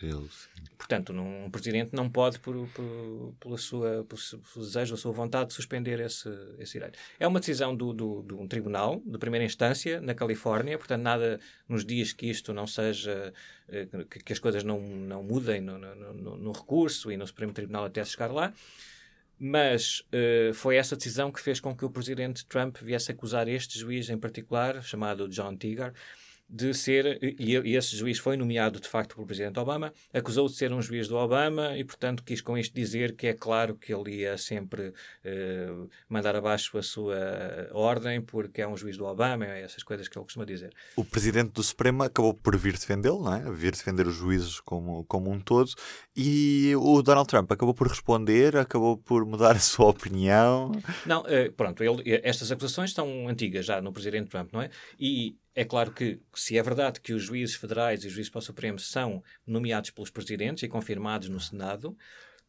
Portanto, 0.76 1.12
um 1.12 1.50
presidente 1.50 1.94
não 1.94 2.08
pode, 2.08 2.38
por, 2.38 2.54
por, 2.68 3.34
pela 3.40 3.56
sua, 3.56 4.04
pelo 4.04 4.20
seu 4.20 4.40
desejo, 4.56 4.94
a 4.94 4.96
sua 4.96 5.12
vontade, 5.12 5.52
suspender 5.52 6.00
esse, 6.00 6.28
esse 6.58 6.74
direito. 6.74 6.98
É 7.18 7.26
uma 7.26 7.40
decisão 7.40 7.74
do, 7.74 7.92
do, 7.92 8.22
de 8.22 8.34
um 8.34 8.46
tribunal 8.46 9.00
de 9.04 9.18
primeira 9.18 9.44
instância 9.44 10.00
na 10.00 10.14
Califórnia, 10.14 10.76
portanto, 10.76 11.02
nada 11.02 11.40
nos 11.68 11.84
dias 11.84 12.12
que 12.12 12.26
isto 12.26 12.52
não 12.52 12.66
seja, 12.66 13.32
eh, 13.68 13.86
que, 14.10 14.22
que 14.22 14.32
as 14.32 14.38
coisas 14.38 14.62
não, 14.62 14.80
não 14.80 15.22
mudem 15.22 15.60
no, 15.60 15.78
no, 15.78 16.36
no, 16.36 16.52
recurso 16.52 17.10
e 17.10 17.16
no 17.16 17.26
Supremo 17.26 17.52
Tribunal 17.52 17.86
até 17.86 18.04
chegar 18.04 18.30
lá. 18.30 18.52
Mas 19.38 20.00
uh, 20.00 20.54
foi 20.54 20.76
essa 20.76 20.96
decisão 20.96 21.30
que 21.30 21.40
fez 21.40 21.60
com 21.60 21.76
que 21.76 21.84
o 21.84 21.90
presidente 21.90 22.46
Trump 22.46 22.78
viesse 22.80 23.12
acusar 23.12 23.46
este 23.48 23.78
juiz 23.78 24.08
em 24.08 24.16
particular, 24.16 24.82
chamado 24.82 25.28
John 25.28 25.54
Tigar, 25.56 25.92
de 26.48 26.72
ser, 26.74 27.18
e, 27.22 27.76
esse 27.76 27.96
juiz 27.96 28.18
foi 28.18 28.36
nomeado 28.36 28.80
de 28.80 28.88
facto 28.88 29.14
pelo 29.14 29.26
presidente 29.26 29.58
Obama, 29.58 29.92
acusou 30.12 30.46
de 30.46 30.54
ser 30.54 30.72
um 30.72 30.80
juiz 30.80 31.08
do 31.08 31.16
Obama 31.16 31.76
e, 31.76 31.84
portanto, 31.84 32.22
quis 32.22 32.40
com 32.40 32.56
isto 32.56 32.74
dizer 32.74 33.16
que 33.16 33.26
é 33.26 33.34
claro 33.34 33.74
que 33.74 33.92
ele 33.92 34.16
ia 34.20 34.38
sempre 34.38 34.88
uh, 34.88 35.88
mandar 36.08 36.36
abaixo 36.36 36.78
a 36.78 36.82
sua 36.82 37.16
ordem 37.72 38.20
porque 38.20 38.62
é 38.62 38.68
um 38.68 38.76
juiz 38.76 38.96
do 38.96 39.04
Obama, 39.04 39.44
é 39.44 39.62
essas 39.62 39.82
coisas 39.82 40.06
que 40.08 40.16
ele 40.16 40.24
costuma 40.24 40.44
dizer. 40.44 40.72
O 40.94 41.04
presidente 41.04 41.50
do 41.50 41.62
Supremo 41.62 42.04
acabou 42.04 42.32
por 42.32 42.56
vir 42.56 42.74
defendê-lo, 42.74 43.22
não 43.24 43.34
é? 43.34 43.50
Vir 43.50 43.72
defender 43.72 44.06
os 44.06 44.14
juízes 44.14 44.60
como, 44.60 45.04
como 45.04 45.30
um 45.30 45.40
todo 45.40 45.70
e 46.16 46.74
o 46.76 47.02
Donald 47.02 47.28
Trump 47.28 47.50
acabou 47.50 47.74
por 47.74 47.88
responder, 47.88 48.56
acabou 48.56 48.96
por 48.96 49.24
mudar 49.24 49.56
a 49.56 49.60
sua 49.60 49.88
opinião. 49.88 50.72
Não, 51.04 51.22
uh, 51.22 51.52
pronto, 51.56 51.82
ele, 51.82 52.20
estas 52.22 52.52
acusações 52.52 52.92
são 52.92 53.28
antigas 53.28 53.66
já 53.66 53.80
no 53.80 53.92
presidente 53.92 54.30
Trump, 54.30 54.52
não 54.52 54.62
é? 54.62 54.70
E 54.98 55.36
é 55.56 55.64
claro 55.64 55.90
que, 55.90 56.20
se 56.34 56.58
é 56.58 56.62
verdade 56.62 57.00
que 57.00 57.14
os 57.14 57.22
juízes 57.22 57.56
federais 57.56 58.04
e 58.04 58.08
os 58.08 58.12
juízes 58.12 58.30
para 58.30 58.40
o 58.40 58.42
Supremo 58.42 58.78
são 58.78 59.24
nomeados 59.46 59.90
pelos 59.90 60.10
presidentes 60.10 60.62
e 60.62 60.68
confirmados 60.68 61.30
no 61.30 61.40
Senado, 61.40 61.96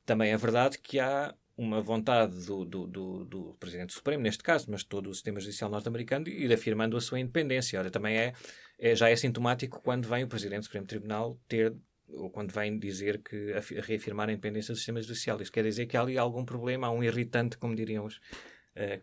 também 0.05 0.33
é 0.33 0.37
verdade 0.37 0.77
que 0.77 0.99
há 0.99 1.33
uma 1.55 1.81
vontade 1.81 2.45
do, 2.45 2.65
do, 2.65 2.85
do, 2.85 3.25
do 3.25 3.55
Presidente 3.61 3.93
Supremo, 3.93 4.21
neste 4.21 4.43
caso, 4.43 4.67
mas 4.69 4.83
todo 4.83 5.09
o 5.09 5.13
sistema 5.13 5.39
judicial 5.39 5.69
norte-americano, 5.69 6.25
de 6.25 6.31
ir 6.31 6.51
afirmando 6.51 6.97
a 6.97 7.01
sua 7.01 7.19
independência. 7.19 7.79
Ora, 7.79 7.89
também 7.89 8.17
é, 8.17 8.33
é, 8.77 8.93
já 8.93 9.09
é 9.09 9.15
sintomático 9.15 9.81
quando 9.81 10.05
vem 10.07 10.25
o 10.25 10.27
Presidente 10.27 10.59
do 10.59 10.65
Supremo 10.65 10.85
Tribunal 10.85 11.39
ter 11.47 11.73
ou 12.09 12.29
quando 12.29 12.51
vem 12.53 12.77
dizer 12.77 13.21
que 13.21 13.53
a, 13.53 13.81
reafirmar 13.81 14.29
a 14.29 14.33
independência 14.33 14.73
do 14.73 14.77
sistema 14.77 15.01
judicial. 15.01 15.41
Isso 15.41 15.51
quer 15.51 15.63
dizer 15.63 15.85
que 15.85 15.95
há 15.95 16.01
ali 16.01 16.17
algum 16.17 16.43
problema, 16.43 16.87
há 16.87 16.91
um 16.91 17.03
irritante, 17.03 17.57
como 17.57 17.75
diríamos 17.75 18.15
os 18.15 18.21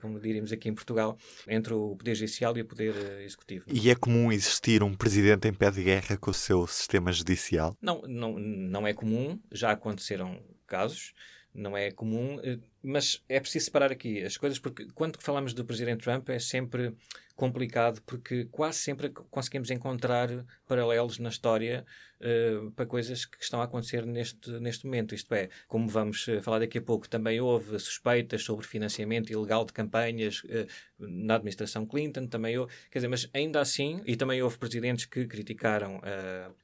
como 0.00 0.20
diríamos 0.20 0.52
aqui 0.52 0.68
em 0.68 0.74
Portugal, 0.74 1.16
entre 1.48 1.74
o 1.74 1.96
Poder 1.96 2.14
Judicial 2.14 2.56
e 2.56 2.62
o 2.62 2.64
Poder 2.64 2.94
eh, 2.94 3.24
Executivo. 3.24 3.64
E 3.72 3.90
é 3.90 3.94
comum 3.94 4.30
existir 4.30 4.82
um 4.82 4.94
presidente 4.94 5.48
em 5.48 5.52
pé 5.52 5.70
de 5.70 5.82
guerra 5.82 6.16
com 6.16 6.30
o 6.30 6.34
seu 6.34 6.66
sistema 6.66 7.12
judicial? 7.12 7.76
Não, 7.80 8.02
não, 8.02 8.38
não 8.38 8.86
é 8.86 8.92
comum, 8.92 9.40
já 9.50 9.72
aconteceram 9.72 10.42
casos, 10.66 11.12
não 11.52 11.76
é 11.76 11.90
comum, 11.90 12.40
eh, 12.42 12.58
mas 12.84 13.22
é 13.28 13.40
preciso 13.40 13.64
separar 13.64 13.90
aqui 13.90 14.22
as 14.22 14.36
coisas, 14.36 14.58
porque 14.58 14.86
quando 14.94 15.18
falamos 15.20 15.54
do 15.54 15.64
Presidente 15.64 16.02
Trump 16.02 16.28
é 16.28 16.38
sempre 16.38 16.94
complicado, 17.36 18.00
porque 18.06 18.44
quase 18.50 18.78
sempre 18.78 19.08
conseguimos 19.08 19.70
encontrar 19.70 20.28
paralelos 20.68 21.18
na 21.18 21.28
história 21.28 21.84
uh, 22.20 22.70
para 22.72 22.86
coisas 22.86 23.24
que 23.24 23.42
estão 23.42 23.60
a 23.60 23.64
acontecer 23.64 24.06
neste, 24.06 24.50
neste 24.60 24.86
momento. 24.86 25.14
Isto 25.14 25.34
é, 25.34 25.48
como 25.66 25.88
vamos 25.88 26.28
uh, 26.28 26.40
falar 26.40 26.60
daqui 26.60 26.78
a 26.78 26.82
pouco, 26.82 27.08
também 27.08 27.40
houve 27.40 27.78
suspeitas 27.80 28.44
sobre 28.44 28.64
financiamento 28.64 29.32
ilegal 29.32 29.64
de 29.64 29.72
campanhas 29.72 30.42
uh, 30.44 30.66
na 30.98 31.34
administração 31.34 31.84
Clinton, 31.84 32.28
também 32.28 32.56
houve, 32.56 32.72
quer 32.88 33.00
dizer, 33.00 33.08
mas 33.08 33.28
ainda 33.34 33.60
assim, 33.60 34.00
e 34.06 34.14
também 34.14 34.40
houve 34.40 34.56
presidentes 34.56 35.04
que 35.04 35.26
criticaram 35.26 36.00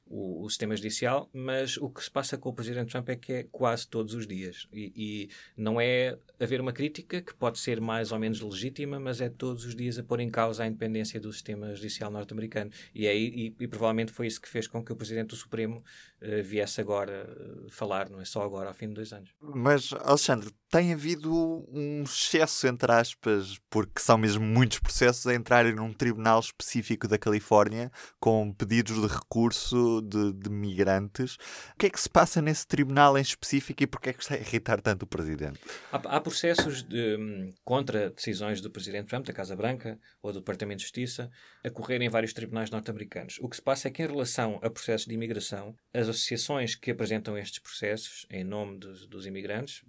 o, 0.07 0.45
o, 0.45 0.49
sistema 0.49 0.75
judicial, 0.75 1.29
mas 1.33 1.77
o 1.77 1.89
que 1.89 2.01
se 2.01 2.09
passa 2.09 2.37
com 2.37 2.49
o 2.49 2.53
presidente 2.53 2.91
Trump 2.91 3.09
é 3.09 3.15
que 3.17 3.33
é 3.33 3.43
quase 3.51 3.87
todos 3.87 4.13
os 4.13 4.25
dias. 4.25 4.67
E, 4.73 4.93
e 4.95 5.29
não 5.55 5.79
é 5.79 6.10
haver 6.39 6.61
uma 6.61 6.73
crítica 6.73 7.21
que 7.21 7.33
pode 7.33 7.59
ser 7.59 7.79
mais 7.79 8.11
ou 8.11 8.19
menos 8.19 8.41
legítima, 8.41 8.99
mas 8.99 9.21
é 9.21 9.29
todos 9.29 9.65
os 9.65 9.75
dias 9.75 9.97
a 9.97 10.03
pôr 10.03 10.19
em 10.19 10.29
causa 10.29 10.63
a 10.63 10.67
independência 10.67 11.19
do 11.19 11.31
sistema 11.31 11.73
judicial 11.75 12.11
norte-americano. 12.11 12.71
E, 12.93 13.07
é, 13.07 13.15
e, 13.15 13.55
e 13.59 13.67
provavelmente 13.67 14.11
foi 14.11 14.27
isso 14.27 14.41
que 14.41 14.49
fez 14.49 14.67
com 14.67 14.83
que 14.83 14.91
o 14.91 14.95
presidente 14.95 15.29
do 15.29 15.35
Supremo 15.35 15.83
uh, 16.21 16.43
viesse 16.43 16.81
agora 16.81 17.27
uh, 17.29 17.69
falar, 17.69 18.09
não 18.09 18.21
é 18.21 18.25
só 18.25 18.43
agora, 18.43 18.69
ao 18.69 18.73
fim 18.73 18.87
de 18.87 18.95
dois 18.95 19.13
anos. 19.13 19.33
Mas, 19.39 19.93
Alexandre, 19.93 20.49
tem 20.71 20.93
havido 20.93 21.29
um 21.69 22.03
excesso, 22.03 22.65
entre 22.65 22.89
aspas, 22.93 23.59
porque 23.69 23.99
são 23.99 24.17
mesmo 24.17 24.43
muitos 24.43 24.79
processos 24.79 25.27
a 25.27 25.35
entrarem 25.35 25.75
num 25.75 25.91
tribunal 25.91 26.39
específico 26.39 27.09
da 27.09 27.17
Califórnia 27.17 27.91
com 28.21 28.53
pedidos 28.53 29.01
de 29.01 29.13
recurso 29.13 30.01
de, 30.01 30.31
de 30.31 30.49
migrantes. 30.49 31.35
O 31.75 31.77
que 31.77 31.87
é 31.87 31.89
que 31.89 31.99
se 31.99 32.09
passa 32.09 32.41
nesse 32.41 32.65
tribunal 32.65 33.17
em 33.17 33.21
específico 33.21 33.83
e 33.83 33.87
porquê 33.87 34.11
é 34.11 34.13
que 34.13 34.23
está 34.23 34.35
a 34.35 34.37
irritar 34.37 34.79
tanto 34.79 35.03
o 35.03 35.07
presidente? 35.07 35.59
Há, 35.91 35.97
há 35.97 36.21
processos 36.21 36.83
de, 36.83 37.17
um, 37.17 37.53
contra 37.65 38.09
decisões 38.09 38.61
do 38.61 38.71
presidente 38.71 39.09
Trump, 39.09 39.25
da 39.25 39.33
Casa 39.33 39.57
Branca 39.57 39.99
ou 40.23 40.31
do 40.31 40.39
Departamento 40.39 40.77
de 40.77 40.83
Justiça, 40.83 41.29
a 41.65 41.69
correr 41.69 42.01
em 42.01 42.09
vários 42.09 42.31
tribunais 42.31 42.69
norte-americanos. 42.69 43.37
O 43.41 43.49
que 43.49 43.57
se 43.57 43.61
passa 43.61 43.89
é 43.89 43.91
que, 43.91 44.01
em 44.01 44.07
relação 44.07 44.57
a 44.63 44.69
processos 44.69 45.05
de 45.05 45.13
imigração, 45.13 45.75
as 45.93 46.07
associações 46.07 46.75
que 46.75 46.91
apresentam 46.91 47.37
estes 47.37 47.59
processos 47.59 48.25
em 48.29 48.45
nome 48.45 48.79
dos, 48.79 49.05
dos 49.05 49.25
imigrantes, 49.25 49.81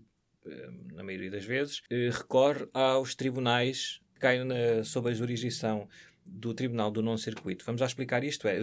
na 0.92 1.02
maioria 1.02 1.30
das 1.30 1.44
vezes, 1.44 1.82
recorre 1.90 2.66
aos 2.72 3.14
tribunais 3.14 4.00
que 4.14 4.20
caem 4.20 4.44
na, 4.44 4.84
sob 4.84 5.10
a 5.10 5.14
jurisdição 5.14 5.88
do 6.24 6.54
Tribunal 6.54 6.90
do 6.90 7.02
Nono 7.02 7.18
Circuito. 7.18 7.64
Vamos 7.64 7.80
já 7.80 7.86
explicar 7.86 8.22
isto. 8.24 8.46
É, 8.46 8.58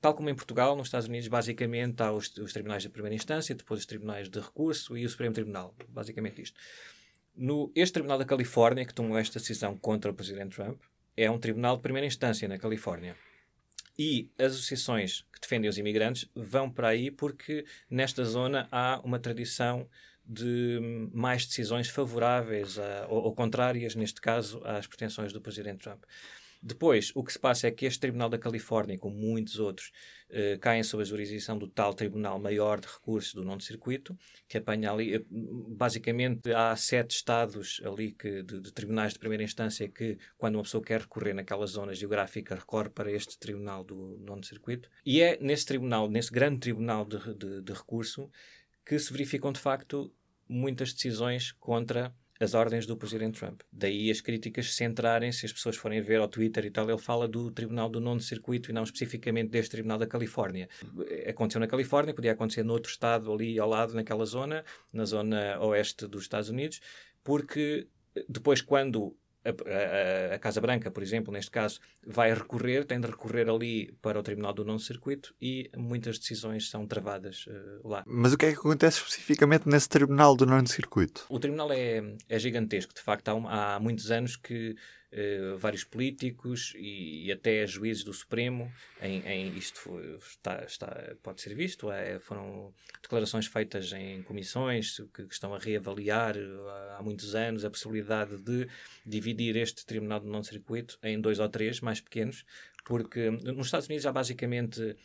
tal 0.00 0.14
como 0.14 0.30
em 0.30 0.34
Portugal, 0.34 0.76
nos 0.76 0.88
Estados 0.88 1.06
Unidos, 1.08 1.28
basicamente 1.28 2.02
há 2.02 2.12
os, 2.12 2.34
os, 2.36 2.52
tribunais 2.52 2.82
de 2.82 2.88
primeira 2.88 3.14
instância, 3.14 3.54
depois 3.54 3.80
os 3.80 3.86
tribunais 3.86 4.28
de 4.28 4.40
recurso 4.40 4.96
e 4.96 5.04
o 5.04 5.08
Supremo 5.08 5.34
Tribunal. 5.34 5.74
Basicamente 5.88 6.42
isto. 6.42 6.58
No, 7.36 7.70
este 7.74 7.94
Tribunal 7.94 8.18
da 8.18 8.24
Califórnia, 8.24 8.84
que 8.84 8.94
tomou 8.94 9.18
esta 9.18 9.38
decisão 9.38 9.76
contra 9.76 10.10
o 10.10 10.14
Presidente 10.14 10.54
Trump, 10.54 10.80
é 11.16 11.30
um 11.30 11.38
tribunal 11.38 11.76
de 11.76 11.82
primeira 11.82 12.06
instância 12.06 12.48
na 12.48 12.58
Califórnia. 12.58 13.16
E 13.96 14.28
as 14.38 14.52
associações 14.52 15.24
que 15.32 15.40
defendem 15.40 15.68
os 15.68 15.78
imigrantes 15.78 16.28
vão 16.34 16.68
para 16.68 16.88
aí 16.88 17.10
porque 17.10 17.64
nesta 17.88 18.24
zona 18.24 18.68
há 18.70 19.00
uma 19.04 19.20
tradição 19.20 19.88
de 20.26 20.80
mais 21.12 21.46
decisões 21.46 21.88
favoráveis 21.88 22.78
a, 22.78 23.06
ou, 23.08 23.24
ou 23.24 23.34
contrárias, 23.34 23.94
neste 23.94 24.20
caso, 24.20 24.60
às 24.64 24.86
pretensões 24.86 25.32
do 25.32 25.40
Presidente 25.40 25.82
Trump. 25.82 26.04
Depois, 26.66 27.12
o 27.14 27.22
que 27.22 27.30
se 27.30 27.38
passa 27.38 27.66
é 27.66 27.70
que 27.70 27.84
este 27.84 28.00
Tribunal 28.00 28.30
da 28.30 28.38
Califórnia, 28.38 28.96
como 28.96 29.14
muitos 29.14 29.58
outros, 29.58 29.92
eh, 30.30 30.56
caem 30.58 30.82
sob 30.82 31.02
a 31.02 31.06
jurisdição 31.06 31.58
do 31.58 31.68
tal 31.68 31.92
Tribunal 31.92 32.38
Maior 32.38 32.80
de 32.80 32.86
Recursos 32.86 33.34
do 33.34 33.44
Nono 33.44 33.60
Circuito, 33.60 34.16
que 34.48 34.56
apanha 34.56 34.90
ali. 34.90 35.14
Eh, 35.14 35.24
basicamente, 35.28 36.50
há 36.54 36.74
sete 36.74 37.16
estados 37.16 37.82
ali 37.84 38.12
que, 38.12 38.42
de, 38.42 38.60
de, 38.60 38.72
tribunais 38.72 39.12
de 39.12 39.18
primeira 39.18 39.44
instância 39.44 39.86
que, 39.86 40.16
quando 40.38 40.54
uma 40.54 40.62
pessoa 40.62 40.82
quer 40.82 41.02
recorrer 41.02 41.34
naquela 41.34 41.66
zona 41.66 41.92
geográfica, 41.92 42.54
recorre 42.54 42.88
para 42.88 43.12
este 43.12 43.38
Tribunal 43.38 43.84
do 43.84 44.16
Nono 44.22 44.42
Circuito. 44.42 44.88
E 45.04 45.20
é 45.20 45.36
nesse 45.42 45.66
tribunal, 45.66 46.08
nesse 46.08 46.32
grande 46.32 46.60
tribunal 46.60 47.04
de, 47.04 47.18
de, 47.34 47.60
de 47.60 47.72
recurso, 47.74 48.30
que 48.84 48.98
se 48.98 49.12
verificam 49.12 49.52
de 49.52 49.60
facto 49.60 50.12
muitas 50.48 50.92
decisões 50.92 51.52
contra 51.52 52.14
as 52.40 52.52
ordens 52.52 52.84
do 52.84 52.96
presidente 52.96 53.38
Trump. 53.38 53.62
Daí 53.72 54.10
as 54.10 54.20
críticas 54.20 54.74
centrarem, 54.74 55.30
se 55.30 55.46
as 55.46 55.52
pessoas 55.52 55.76
forem 55.76 56.02
ver 56.02 56.20
ao 56.20 56.28
Twitter 56.28 56.64
e 56.66 56.70
tal, 56.70 56.88
ele 56.88 56.98
fala 56.98 57.28
do 57.28 57.50
Tribunal 57.50 57.88
do 57.88 58.00
Nono 58.00 58.20
Circuito 58.20 58.70
e 58.70 58.74
não 58.74 58.82
especificamente 58.82 59.50
deste 59.50 59.70
Tribunal 59.70 59.98
da 59.98 60.06
Califórnia. 60.06 60.68
Aconteceu 61.28 61.60
na 61.60 61.66
Califórnia, 61.66 62.12
podia 62.12 62.32
acontecer 62.32 62.64
noutro 62.64 62.90
estado 62.90 63.32
ali 63.32 63.58
ao 63.58 63.68
lado, 63.68 63.94
naquela 63.94 64.26
zona, 64.26 64.64
na 64.92 65.04
zona 65.04 65.58
oeste 65.60 66.06
dos 66.06 66.22
Estados 66.22 66.48
Unidos, 66.48 66.80
porque 67.22 67.86
depois, 68.28 68.60
quando 68.60 69.16
a, 69.44 69.50
a, 69.50 70.34
a, 70.34 70.38
Casa 70.38 70.60
Branca, 70.60 70.90
por 70.90 71.02
exemplo, 71.02 71.32
neste 71.32 71.50
caso, 71.50 71.80
vai 72.06 72.32
recorrer, 72.32 72.84
tem 72.84 73.00
de 73.00 73.06
recorrer 73.06 73.48
ali 73.48 73.92
para 74.00 74.18
o 74.18 74.22
Tribunal 74.22 74.52
do 74.52 74.64
Nono 74.64 74.78
Circuito 74.80 75.34
e 75.40 75.70
muitas 75.76 76.18
decisões 76.18 76.70
são 76.70 76.86
travadas 76.86 77.46
uh, 77.46 77.88
lá. 77.88 78.02
Mas 78.06 78.32
o 78.32 78.38
que 78.38 78.46
é 78.46 78.52
que 78.52 78.58
acontece 78.58 78.98
especificamente 78.98 79.68
nesse 79.68 79.88
Tribunal 79.88 80.34
do 80.34 80.46
Nono 80.46 80.66
Circuito? 80.66 81.26
O 81.28 81.38
Tribunal 81.38 81.70
é, 81.72 82.02
é 82.28 82.38
gigantesco. 82.38 82.94
De 82.94 83.00
facto, 83.00 83.28
há, 83.28 83.74
há 83.74 83.80
muitos 83.80 84.10
anos 84.10 84.36
que 84.36 84.74
uh, 85.14 85.56
vários 85.56 85.84
políticos 85.84 86.74
e, 86.76 87.26
e, 87.26 87.32
até 87.32 87.66
juízes 87.66 88.04
do 88.04 88.12
Supremo, 88.12 88.70
em, 89.00 89.20
em 89.20 89.56
isto 89.56 89.78
foi, 89.78 90.16
está, 90.16 90.64
está, 90.64 91.16
pode 91.22 91.40
ser 91.40 91.54
visto, 91.54 91.90
é, 91.90 92.18
foram 92.18 92.74
declarações 93.02 93.46
feitas 93.46 93.92
em 93.92 94.22
comissões 94.22 94.96
que, 95.14 95.26
que 95.26 95.34
estão 95.34 95.54
a 95.54 95.58
reavaliar 95.58 96.36
uh, 96.36 96.98
há 96.98 97.02
muitos 97.02 97.34
anos 97.34 97.64
a 97.64 97.70
possibilidade 97.70 98.36
de 98.38 98.68
dividir 99.06 99.56
este 99.56 99.86
Tribunal 99.86 100.20
do 100.20 100.28
Não-Circuito 100.28 100.98
em 101.02 101.20
dois 101.20 101.38
ou 101.38 101.48
três 101.48 101.80
mais 101.80 102.00
pequenos, 102.00 102.44
porque 102.84 103.30
nos 103.30 103.66
Estados 103.66 103.86
Unidos 103.86 104.06
há 104.06 104.12
basicamente 104.12 104.96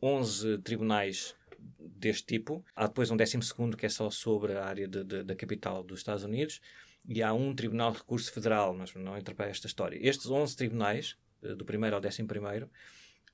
11 0.00 0.58
tribunais 0.58 1.34
deste 1.78 2.24
tipo. 2.24 2.64
Há 2.74 2.86
depois 2.86 3.10
um 3.10 3.16
décimo 3.16 3.42
segundo 3.42 3.76
que 3.76 3.86
é 3.86 3.88
só 3.88 4.10
sobre 4.10 4.52
a 4.52 4.64
área 4.64 4.86
de, 4.86 5.04
de, 5.04 5.22
da 5.24 5.34
capital 5.34 5.82
dos 5.82 6.00
Estados 6.00 6.22
Unidos 6.22 6.60
e 7.08 7.22
há 7.22 7.32
um 7.32 7.54
Tribunal 7.54 7.92
de 7.92 7.98
Recurso 7.98 8.30
Federal, 8.30 8.74
mas 8.74 8.94
não 8.94 9.16
entra 9.16 9.34
para 9.34 9.48
esta 9.48 9.66
história. 9.66 9.98
Estes 10.00 10.30
11 10.30 10.54
tribunais, 10.54 11.16
eh, 11.42 11.54
do 11.54 11.64
primeiro 11.64 11.96
ao 11.96 12.02
décimo 12.02 12.28
primeiro, 12.28 12.70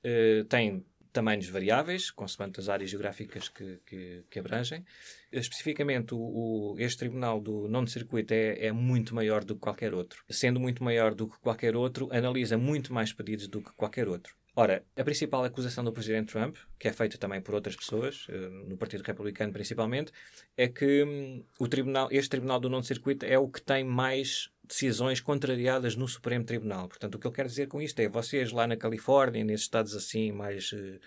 eh, 0.01 0.45
têm 0.47 0.85
tamanhos 1.11 1.47
variáveis, 1.47 2.11
consoante 2.11 2.59
as 2.59 2.67
áreas 2.67 2.89
geográficas 2.89 3.49
que, 3.49 3.79
que, 3.85 4.23
que 4.29 4.39
abrangem. 4.39 4.85
Especificamente, 5.31 6.13
o, 6.13 6.19
o, 6.19 6.75
este 6.77 6.99
tribunal 6.99 7.39
do 7.39 7.67
nono 7.67 7.87
circuito 7.87 8.33
é, 8.33 8.67
é, 8.67 8.71
muito 8.71 9.13
maior 9.15 9.43
do 9.43 9.55
que 9.55 9.61
qualquer 9.61 9.93
outro. 9.93 10.23
Sendo 10.29 10.59
muito 10.59 10.83
maior 10.83 11.13
do 11.13 11.27
que 11.27 11.37
qualquer 11.39 11.75
outro, 11.75 12.09
analisa 12.11 12.57
muito 12.57 12.93
mais 12.93 13.13
pedidos 13.13 13.47
do 13.47 13.61
que 13.61 13.71
qualquer 13.73 14.07
outro. 14.07 14.35
Ora, 14.57 14.85
a 14.95 15.03
principal 15.03 15.43
acusação 15.43 15.83
do 15.83 15.91
presidente 15.91 16.31
Trump, 16.31 16.55
que 16.79 16.87
é 16.87 16.93
feita 16.93 17.17
também 17.17 17.41
por 17.41 17.53
outras 17.53 17.75
pessoas, 17.75 18.25
eh, 18.29 18.49
no 18.67 18.77
Partido 18.77 19.03
Republicano 19.03 19.51
principalmente, 19.51 20.13
é 20.55 20.69
que 20.69 21.03
hum, 21.03 21.43
o 21.59 21.67
tribunal, 21.67 22.07
este 22.09 22.29
tribunal 22.29 22.57
do 22.57 22.69
nono 22.69 22.83
circuito 22.83 23.25
é 23.25 23.37
o 23.37 23.49
que 23.49 23.61
tem 23.61 23.83
mais 23.83 24.49
decisões 24.63 25.19
contrariadas 25.19 25.97
no 25.97 26.07
Supremo 26.07 26.45
Tribunal. 26.45 26.87
Portanto, 26.87 27.15
o 27.15 27.19
que 27.19 27.27
ele 27.27 27.35
quer 27.35 27.45
dizer 27.47 27.67
com 27.67 27.81
isto 27.81 27.99
é 27.99 28.07
vocês 28.07 28.53
lá 28.53 28.65
na 28.65 28.77
Califórnia, 28.77 29.43
nesses 29.43 29.65
estados 29.65 29.93
assim 29.93 30.31
mais 30.31 30.71
uh, 30.71 30.99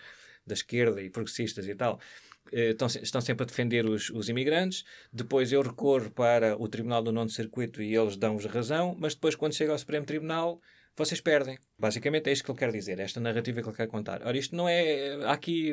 da 0.47 0.53
esquerda 0.53 1.01
e 1.03 1.09
progressistas 1.09 1.67
e 1.67 1.75
tal, 1.75 1.99
uh, 2.53 2.57
estão, 2.57 2.87
estão, 2.87 3.21
sempre 3.23 3.45
a 3.45 3.47
defender 3.47 3.87
os, 3.87 4.11
os, 4.11 4.29
imigrantes. 4.29 4.85
Depois 5.11 5.53
eu 5.53 5.63
recorro 5.63 6.11
para 6.11 6.55
o 6.61 6.69
Tribunal 6.69 7.03
do 7.03 7.13
Nono 7.13 7.31
Circuito 7.31 7.83
e 7.83 7.97
eles 7.97 8.17
dão-vos 8.17 8.45
razão, 8.45 8.95
mas 8.99 9.15
depois, 9.15 9.35
quando 9.35 9.55
chega 9.55 9.73
ao 9.73 9.79
Supremo 9.79 10.05
Tribunal, 10.05 10.61
vocês 10.99 11.21
perdem. 11.21 11.59
Basicamente 11.79 12.29
é 12.29 12.33
isto 12.33 12.45
que 12.45 12.51
ele 12.51 12.59
quer 12.59 12.73
dizer, 12.73 12.99
esta 12.99 13.21
narrativa 13.21 13.63
que 13.63 13.69
ele 13.69 13.77
quer 13.77 13.87
contar. 13.87 14.21
Ora, 14.27 14.37
isto 14.37 14.55
não 14.55 14.69
é. 14.69 15.15
Há 15.25 15.33
aqui 15.33 15.73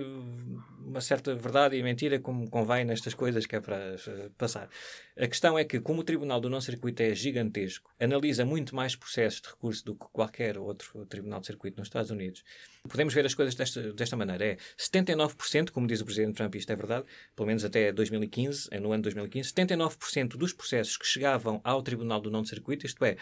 uma 0.79 1.01
certa 1.01 1.35
verdade 1.35 1.75
e 1.75 1.83
mentira, 1.83 2.19
como 2.19 2.49
convém 2.49 2.85
nestas 2.85 3.13
coisas 3.13 3.45
que 3.45 3.55
é 3.55 3.59
para 3.59 3.95
passar. 4.37 4.69
A 5.17 5.27
questão 5.27 5.57
é 5.57 5.63
que, 5.63 5.79
como 5.79 6.01
o 6.01 6.03
Tribunal 6.03 6.39
do 6.39 6.49
Não 6.49 6.61
Circuito 6.61 7.01
é 7.01 7.13
gigantesco, 7.15 7.91
analisa 7.99 8.45
muito 8.45 8.75
mais 8.75 8.95
processos 8.95 9.41
de 9.41 9.49
recurso 9.49 9.83
do 9.83 9.95
que 9.95 10.05
qualquer 10.11 10.57
outro 10.57 11.05
Tribunal 11.07 11.39
de 11.39 11.47
Circuito 11.47 11.77
nos 11.79 11.87
Estados 11.87 12.11
Unidos, 12.11 12.43
podemos 12.87 13.13
ver 13.13 13.25
as 13.25 13.33
coisas 13.33 13.55
desta, 13.55 13.93
desta 13.93 14.15
maneira. 14.15 14.45
É 14.45 14.57
79%, 14.77 15.71
como 15.71 15.87
diz 15.87 16.01
o 16.01 16.05
Presidente 16.05 16.35
Trump, 16.35 16.53
isto 16.55 16.71
é 16.71 16.75
verdade, 16.75 17.05
pelo 17.35 17.47
menos 17.47 17.65
até 17.65 17.91
2015, 17.91 18.69
no 18.79 18.91
ano 18.91 19.03
2015, 19.03 19.53
79% 19.53 20.37
dos 20.37 20.53
processos 20.53 20.97
que 20.97 21.05
chegavam 21.05 21.59
ao 21.63 21.81
Tribunal 21.81 22.21
do 22.21 22.29
Não 22.29 22.45
Circuito, 22.45 22.85
isto 22.85 23.03
é, 23.03 23.17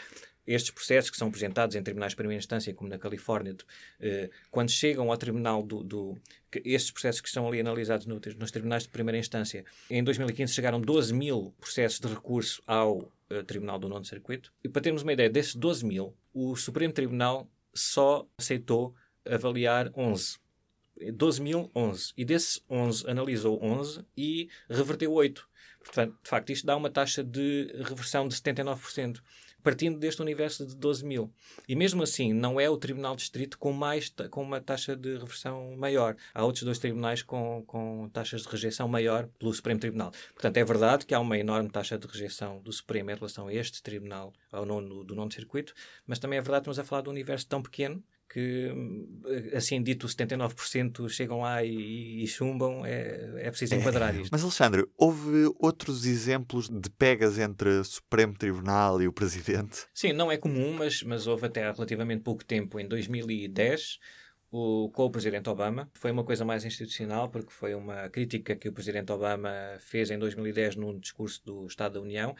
estes 0.45 0.71
processos 0.71 1.09
que 1.09 1.17
são 1.17 1.27
apresentados 1.27 1.75
em 1.75 1.83
tribunais 1.83 2.11
de 2.11 2.15
primeira 2.17 2.39
instância, 2.39 2.73
como 2.73 2.89
na 2.89 2.97
Califórnia, 2.97 3.55
eh, 3.99 4.29
quando 4.51 4.69
chegam 4.69 5.09
ao 5.11 5.17
tribunal 5.17 5.63
do, 5.63 5.83
do 5.83 6.17
estes 6.63 6.91
processos 6.91 7.21
que 7.21 7.27
estão 7.27 7.47
ali 7.47 7.59
analisados 7.59 8.05
no, 8.05 8.19
nos 8.37 8.51
tribunais 8.51 8.83
de 8.83 8.89
primeira 8.89 9.17
instância, 9.17 9.65
em 9.89 10.03
2015 10.03 10.53
chegaram 10.53 10.79
12 10.79 11.13
mil 11.13 11.53
processos 11.59 11.99
de 11.99 12.07
recurso 12.07 12.61
ao 12.67 12.97
uh, 12.97 13.43
Tribunal 13.45 13.79
do 13.79 13.87
Nono 13.87 14.05
Circuito. 14.05 14.53
E 14.63 14.69
para 14.69 14.81
termos 14.81 15.03
uma 15.03 15.13
ideia, 15.13 15.29
desses 15.29 15.55
12 15.55 15.85
mil, 15.85 16.13
o 16.33 16.55
Supremo 16.55 16.93
Tribunal 16.93 17.49
só 17.73 18.27
aceitou 18.37 18.93
avaliar 19.25 19.91
11. 19.95 20.37
12 21.13 21.41
mil, 21.41 21.71
11. 21.75 22.13
E 22.15 22.23
desses 22.23 22.63
11, 22.69 23.09
analisou 23.09 23.63
11 23.63 24.05
e 24.15 24.49
reverteu 24.69 25.11
8. 25.11 25.47
Portanto, 25.83 26.17
de 26.23 26.29
facto, 26.29 26.51
isto 26.51 26.65
dá 26.65 26.75
uma 26.77 26.89
taxa 26.89 27.23
de 27.23 27.71
reversão 27.83 28.27
de 28.27 28.35
79% 28.35 29.19
partindo 29.63 29.97
deste 29.97 30.21
universo 30.21 30.65
de 30.65 30.75
12 30.75 31.05
mil. 31.05 31.33
E 31.67 31.75
mesmo 31.75 32.03
assim, 32.03 32.33
não 32.33 32.59
é 32.59 32.69
o 32.69 32.77
Tribunal 32.77 33.15
Distrito 33.15 33.57
com, 33.57 33.71
mais, 33.71 34.13
com 34.29 34.43
uma 34.43 34.59
taxa 34.59 34.95
de 34.95 35.13
reversão 35.13 35.75
maior. 35.77 36.15
Há 36.33 36.43
outros 36.43 36.63
dois 36.63 36.77
tribunais 36.77 37.23
com, 37.23 37.63
com 37.65 38.09
taxas 38.11 38.43
de 38.43 38.49
rejeição 38.49 38.87
maior 38.87 39.27
pelo 39.39 39.53
Supremo 39.53 39.79
Tribunal. 39.79 40.11
Portanto, 40.33 40.57
é 40.57 40.63
verdade 40.63 41.05
que 41.05 41.15
há 41.15 41.19
uma 41.19 41.37
enorme 41.37 41.69
taxa 41.69 41.97
de 41.97 42.05
rejeição 42.05 42.59
do 42.61 42.71
Supremo 42.71 43.09
em 43.11 43.15
relação 43.15 43.47
a 43.47 43.53
este 43.53 43.81
tribunal, 43.81 44.33
ao 44.51 44.65
nono, 44.65 45.03
do 45.03 45.15
nono 45.15 45.31
circuito, 45.31 45.73
mas 46.05 46.19
também 46.19 46.37
é 46.37 46.41
verdade 46.41 46.63
que 46.63 46.69
estamos 46.69 46.79
a 46.79 46.83
falar 46.83 47.01
de 47.01 47.09
um 47.09 47.11
universo 47.11 47.47
tão 47.47 47.61
pequeno 47.61 48.03
que, 48.29 48.71
assim 49.55 49.81
dito, 49.81 50.07
79% 50.07 51.07
chegam 51.09 51.41
lá 51.41 51.63
e, 51.63 52.23
e 52.23 52.27
chumbam, 52.27 52.85
é, 52.85 53.31
é 53.37 53.49
preciso 53.49 53.75
enquadrar 53.75 54.15
isto. 54.15 54.29
Mas, 54.31 54.43
Alexandre, 54.43 54.85
houve 54.97 55.51
outros 55.59 56.05
exemplos 56.05 56.67
de 56.69 56.89
pegas 56.89 57.37
entre 57.37 57.69
o 57.69 57.83
Supremo 57.83 58.33
Tribunal 58.33 59.01
e 59.01 59.07
o 59.07 59.13
Presidente? 59.13 59.85
Sim, 59.93 60.13
não 60.13 60.31
é 60.31 60.37
comum, 60.37 60.73
mas, 60.73 61.03
mas 61.03 61.27
houve 61.27 61.45
até 61.45 61.63
há 61.63 61.71
relativamente 61.71 62.23
pouco 62.23 62.43
tempo, 62.43 62.79
em 62.79 62.87
2010, 62.87 63.99
o, 64.51 64.89
com 64.89 65.05
o 65.05 65.11
Presidente 65.11 65.49
Obama. 65.49 65.89
Foi 65.93 66.11
uma 66.11 66.23
coisa 66.23 66.43
mais 66.43 66.65
institucional, 66.65 67.29
porque 67.29 67.51
foi 67.51 67.75
uma 67.75 68.09
crítica 68.09 68.55
que 68.55 68.69
o 68.69 68.73
Presidente 68.73 69.11
Obama 69.11 69.51
fez 69.79 70.09
em 70.09 70.17
2010 70.17 70.75
num 70.75 70.99
discurso 70.99 71.41
do 71.45 71.67
Estado 71.67 71.93
da 71.93 72.01
União 72.01 72.35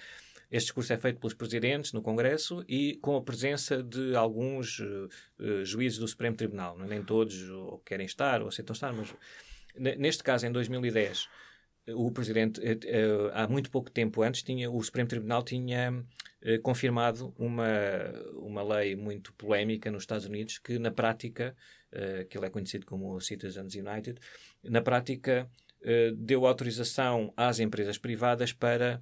este 0.52 0.68
discurso 0.68 0.94
é 0.94 0.98
feito 0.98 1.20
pelos 1.20 1.34
presidentes 1.34 1.94
no 1.94 2.02
Congresso 2.02 2.64
e 2.68 2.96
com 3.02 3.16
a 3.16 3.22
presença 3.22 3.82
de 3.82 4.16
alguns 4.16 4.80
uh, 4.80 5.10
juízes 5.64 5.98
do 5.98 6.08
Supremo 6.08 6.36
Tribunal. 6.36 6.80
É? 6.82 6.88
Nem 6.88 7.04
todos 7.04 7.50
ou 7.50 7.80
querem 7.80 8.06
estar 8.06 8.42
ou 8.42 8.50
aceitam 8.50 8.74
estar, 8.74 8.94
mas 8.94 9.14
neste 9.76 10.24
caso, 10.24 10.46
em 10.46 10.52
2010, 10.52 11.28
o 11.90 12.12
presidente, 12.12 12.62
uh, 12.62 13.32
há 13.34 13.48
muito 13.48 13.72
pouco 13.72 13.90
tempo 13.90 14.22
antes, 14.22 14.44
tinha, 14.44 14.70
o 14.70 14.82
Supremo 14.84 15.10
Tribunal 15.10 15.44
tinha 15.44 15.92
uh, 15.92 16.62
confirmado 16.62 17.34
uma, 17.38 17.68
uma 18.36 18.64
lei 18.76 18.96
muito 18.96 19.34
polémica 19.34 19.90
nos 19.90 20.04
Estados 20.04 20.26
Unidos 20.26 20.60
que, 20.60 20.78
na 20.78 20.92
prática, 20.92 21.56
que 22.28 22.36
ele 22.36 22.48
é 22.48 22.50
conhecido 22.50 22.88
como 22.88 23.22
Citizens 23.22 23.76
United, 23.76 24.20
na 24.64 24.82
prática 24.82 25.48
deu 26.18 26.48
autorização 26.48 27.32
às 27.38 27.60
empresas 27.60 28.00
privadas 28.00 28.52
para 28.52 29.00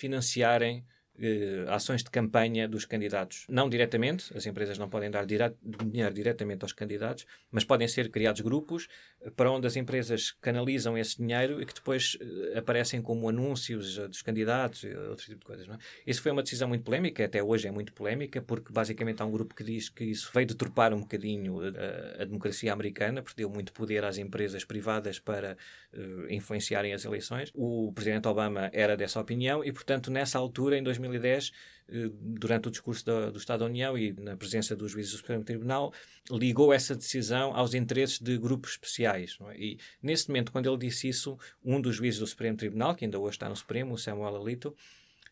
financiarem 0.00 0.82
eh, 1.18 1.64
ações 1.68 2.02
de 2.02 2.10
campanha 2.10 2.66
dos 2.66 2.84
candidatos. 2.84 3.44
Não 3.48 3.68
diretamente, 3.68 4.34
as 4.34 4.46
empresas 4.46 4.78
não 4.78 4.88
podem 4.88 5.10
dar 5.10 5.26
dire 5.26 5.52
dinheiro 5.62 6.14
diretamente 6.14 6.64
aos 6.64 6.72
candidatos, 6.72 7.26
mas 7.50 7.62
podem 7.62 7.86
ser 7.86 8.10
criados 8.10 8.40
grupos 8.40 8.88
eh, 9.20 9.30
para 9.30 9.50
onde 9.50 9.66
as 9.66 9.76
empresas 9.76 10.32
canalizam 10.40 10.96
esse 10.96 11.18
dinheiro 11.18 11.60
e 11.60 11.66
que 11.66 11.74
depois 11.74 12.16
eh, 12.20 12.58
aparecem 12.58 13.02
como 13.02 13.28
anúncios 13.28 13.96
dos 13.96 14.22
candidatos 14.22 14.84
e 14.84 14.94
outro 14.94 15.26
tipo 15.26 15.40
de 15.40 15.44
coisas. 15.44 15.66
Não 15.66 15.74
é? 15.74 15.78
Isso 16.06 16.22
foi 16.22 16.32
uma 16.32 16.42
decisão 16.42 16.68
muito 16.68 16.84
polémica, 16.84 17.24
até 17.24 17.42
hoje 17.42 17.68
é 17.68 17.70
muito 17.70 17.92
polémica, 17.92 18.40
porque 18.40 18.72
basicamente 18.72 19.20
há 19.20 19.26
um 19.26 19.30
grupo 19.30 19.54
que 19.54 19.62
diz 19.62 19.90
que 19.90 20.04
isso 20.04 20.30
veio 20.32 20.46
deturpar 20.46 20.94
um 20.94 21.00
bocadinho 21.00 21.60
a, 21.60 22.22
a 22.22 22.24
democracia 22.24 22.72
americana, 22.72 23.22
porque 23.22 23.36
deu 23.36 23.50
muito 23.50 23.74
poder 23.74 24.04
às 24.04 24.16
empresas 24.16 24.64
privadas 24.64 25.18
para 25.18 25.56
uh, 25.92 26.32
influenciarem 26.32 26.94
as 26.94 27.04
eleições. 27.04 27.50
O 27.54 27.92
presidente 27.92 28.26
Obama 28.26 28.70
era 28.72 28.96
dessa 28.96 29.20
opinião 29.20 29.62
e, 29.62 29.70
portanto, 29.70 30.10
nessa 30.10 30.38
altura, 30.38 30.78
em 30.78 30.82
2000 30.82 31.09
2010, 31.10 31.52
eh, 31.88 32.10
durante 32.12 32.68
o 32.68 32.70
discurso 32.70 33.04
do, 33.04 33.32
do 33.32 33.38
Estado 33.38 33.60
da 33.60 33.66
União 33.66 33.96
e 33.98 34.12
na 34.12 34.36
presença 34.36 34.76
dos 34.76 34.92
juízes 34.92 35.12
do 35.12 35.18
Supremo 35.18 35.44
Tribunal, 35.44 35.92
ligou 36.30 36.72
essa 36.72 36.94
decisão 36.94 37.54
aos 37.54 37.74
interesses 37.74 38.18
de 38.18 38.38
grupos 38.38 38.72
especiais. 38.72 39.38
É? 39.50 39.58
E, 39.58 39.78
nesse 40.02 40.28
momento, 40.28 40.52
quando 40.52 40.68
ele 40.68 40.78
disse 40.78 41.08
isso, 41.08 41.38
um 41.64 41.80
dos 41.80 41.96
juízes 41.96 42.20
do 42.20 42.26
Supremo 42.26 42.56
Tribunal, 42.56 42.94
que 42.94 43.04
ainda 43.04 43.18
hoje 43.18 43.36
está 43.36 43.48
no 43.48 43.56
Supremo, 43.56 43.94
o 43.94 43.98
Samuel 43.98 44.36
Alito, 44.36 44.74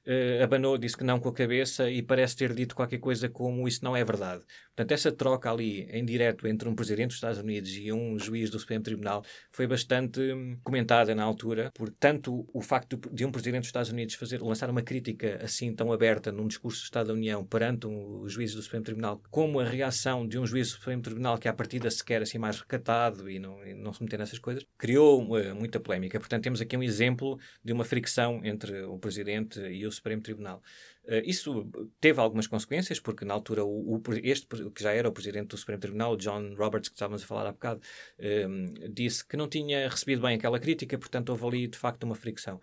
uh, 0.08 0.42
abanou, 0.42 0.78
disse 0.78 0.96
que 0.96 1.04
não 1.04 1.20
com 1.20 1.28
a 1.28 1.32
cabeça 1.32 1.90
e 1.90 2.02
parece 2.02 2.36
ter 2.36 2.54
dito 2.54 2.74
qualquer 2.74 2.98
coisa 2.98 3.28
como 3.28 3.68
isso 3.68 3.84
não 3.84 3.94
é 3.96 4.04
verdade. 4.04 4.42
Portanto, 4.74 4.92
essa 4.92 5.12
troca 5.12 5.50
ali, 5.50 5.88
em 5.90 6.04
direto, 6.04 6.46
entre 6.46 6.68
um 6.68 6.74
presidente 6.74 7.08
dos 7.08 7.16
Estados 7.16 7.38
Unidos 7.38 7.70
e 7.76 7.92
um 7.92 8.18
juiz 8.18 8.48
do 8.48 8.58
Supremo 8.58 8.82
Tribunal 8.82 9.24
foi 9.52 9.66
bastante 9.66 10.20
hum, 10.20 10.58
comentada 10.62 11.14
na 11.14 11.24
altura, 11.24 11.70
por 11.74 11.90
tanto 11.90 12.48
o 12.52 12.62
facto 12.62 12.98
de 13.12 13.24
um 13.24 13.30
presidente 13.32 13.62
dos 13.62 13.68
Estados 13.68 13.90
Unidos 13.90 14.14
fazer, 14.14 14.40
lançar 14.40 14.70
uma 14.70 14.82
crítica 14.82 15.40
assim 15.42 15.74
tão 15.74 15.92
aberta 15.92 16.30
num 16.32 16.46
discurso 16.46 16.80
do 16.80 16.84
Estado 16.84 17.08
da 17.08 17.12
União 17.12 17.44
perante 17.44 17.86
um 17.86 18.28
juiz 18.28 18.54
do 18.54 18.62
Supremo 18.62 18.84
Tribunal, 18.84 19.20
como 19.30 19.60
a 19.60 19.64
reação 19.64 20.26
de 20.26 20.38
um 20.38 20.46
juiz 20.46 20.68
do 20.68 20.74
Supremo 20.74 21.02
Tribunal 21.02 21.38
que 21.38 21.48
à 21.48 21.52
partida 21.52 21.90
se 21.90 22.04
quer 22.04 22.22
assim 22.22 22.38
mais 22.38 22.60
recatado 22.60 23.28
e 23.28 23.38
não, 23.38 23.66
e 23.66 23.74
não 23.74 23.92
se 23.92 24.02
meter 24.02 24.18
nessas 24.18 24.38
coisas, 24.38 24.64
criou 24.78 25.22
uh, 25.22 25.54
muita 25.54 25.80
polémica. 25.80 26.20
Portanto, 26.20 26.42
temos 26.42 26.60
aqui 26.60 26.76
um 26.76 26.82
exemplo 26.82 27.38
de 27.64 27.72
uma 27.72 27.84
fricção 27.84 28.40
entre 28.44 28.82
o 28.82 28.98
presidente 28.98 29.60
e 29.60 29.84
o 29.84 29.90
Supremo 29.98 30.22
Tribunal. 30.22 30.62
Uh, 31.04 31.22
isso 31.24 31.70
teve 32.00 32.20
algumas 32.20 32.46
consequências, 32.46 32.98
porque 32.98 33.24
na 33.24 33.34
altura 33.34 33.64
o, 33.64 33.96
o, 33.96 34.02
este, 34.22 34.46
que 34.70 34.82
já 34.82 34.92
era 34.92 35.08
o 35.08 35.12
presidente 35.12 35.48
do 35.48 35.56
Supremo 35.56 35.80
Tribunal, 35.80 36.16
John 36.16 36.54
Roberts, 36.56 36.88
que 36.88 36.96
estávamos 36.96 37.22
a 37.22 37.26
falar 37.26 37.46
há 37.46 37.52
bocado, 37.52 37.80
uh, 38.18 38.88
disse 38.88 39.24
que 39.24 39.36
não 39.36 39.48
tinha 39.48 39.88
recebido 39.88 40.22
bem 40.22 40.36
aquela 40.36 40.58
crítica, 40.58 40.98
portanto 40.98 41.30
houve 41.30 41.46
ali 41.46 41.66
de 41.68 41.78
facto 41.78 42.04
uma 42.04 42.14
fricção. 42.14 42.60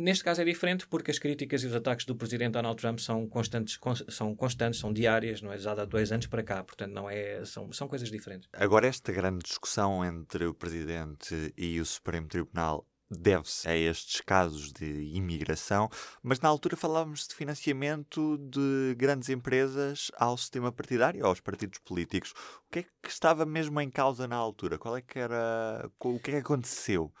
Neste 0.00 0.24
caso 0.24 0.40
é 0.40 0.44
diferente 0.46 0.86
porque 0.86 1.10
as 1.10 1.18
críticas 1.18 1.62
e 1.62 1.66
os 1.66 1.74
ataques 1.74 2.06
do 2.06 2.16
presidente 2.16 2.52
Donald 2.52 2.80
Trump 2.80 2.98
são 2.98 3.28
constantes, 3.28 3.78
são, 4.08 4.34
constantes, 4.34 4.80
são 4.80 4.94
diárias, 4.94 5.42
não 5.42 5.52
é? 5.52 5.58
Já 5.58 5.72
há 5.72 5.84
dois 5.84 6.10
anos 6.10 6.26
para 6.26 6.42
cá, 6.42 6.64
portanto 6.64 6.92
não 6.92 7.10
é, 7.10 7.44
são, 7.44 7.70
são 7.70 7.86
coisas 7.86 8.10
diferentes. 8.10 8.48
Agora, 8.54 8.86
esta 8.86 9.12
grande 9.12 9.44
discussão 9.44 10.02
entre 10.02 10.46
o 10.46 10.54
presidente 10.54 11.52
e 11.54 11.78
o 11.78 11.84
Supremo 11.84 12.26
Tribunal 12.28 12.86
deve-se 13.10 13.68
a 13.68 13.76
estes 13.76 14.20
casos 14.20 14.72
de 14.72 14.86
imigração, 15.14 15.88
mas 16.22 16.40
na 16.40 16.48
altura 16.48 16.76
falávamos 16.76 17.26
de 17.26 17.34
financiamento 17.34 18.38
de 18.38 18.94
grandes 18.96 19.28
empresas 19.28 20.10
ao 20.16 20.36
sistema 20.36 20.70
partidário, 20.70 21.26
aos 21.26 21.40
partidos 21.40 21.78
políticos. 21.80 22.30
O 22.30 22.70
que 22.70 22.78
é 22.80 22.82
que 22.82 23.08
estava 23.08 23.44
mesmo 23.44 23.80
em 23.80 23.90
causa 23.90 24.28
na 24.28 24.36
altura? 24.36 24.78
Qual 24.78 24.96
é 24.96 25.02
que 25.02 25.18
era, 25.18 25.90
o 25.98 26.20
que 26.20 26.30
é 26.30 26.34
que 26.34 26.40
aconteceu? 26.40 27.12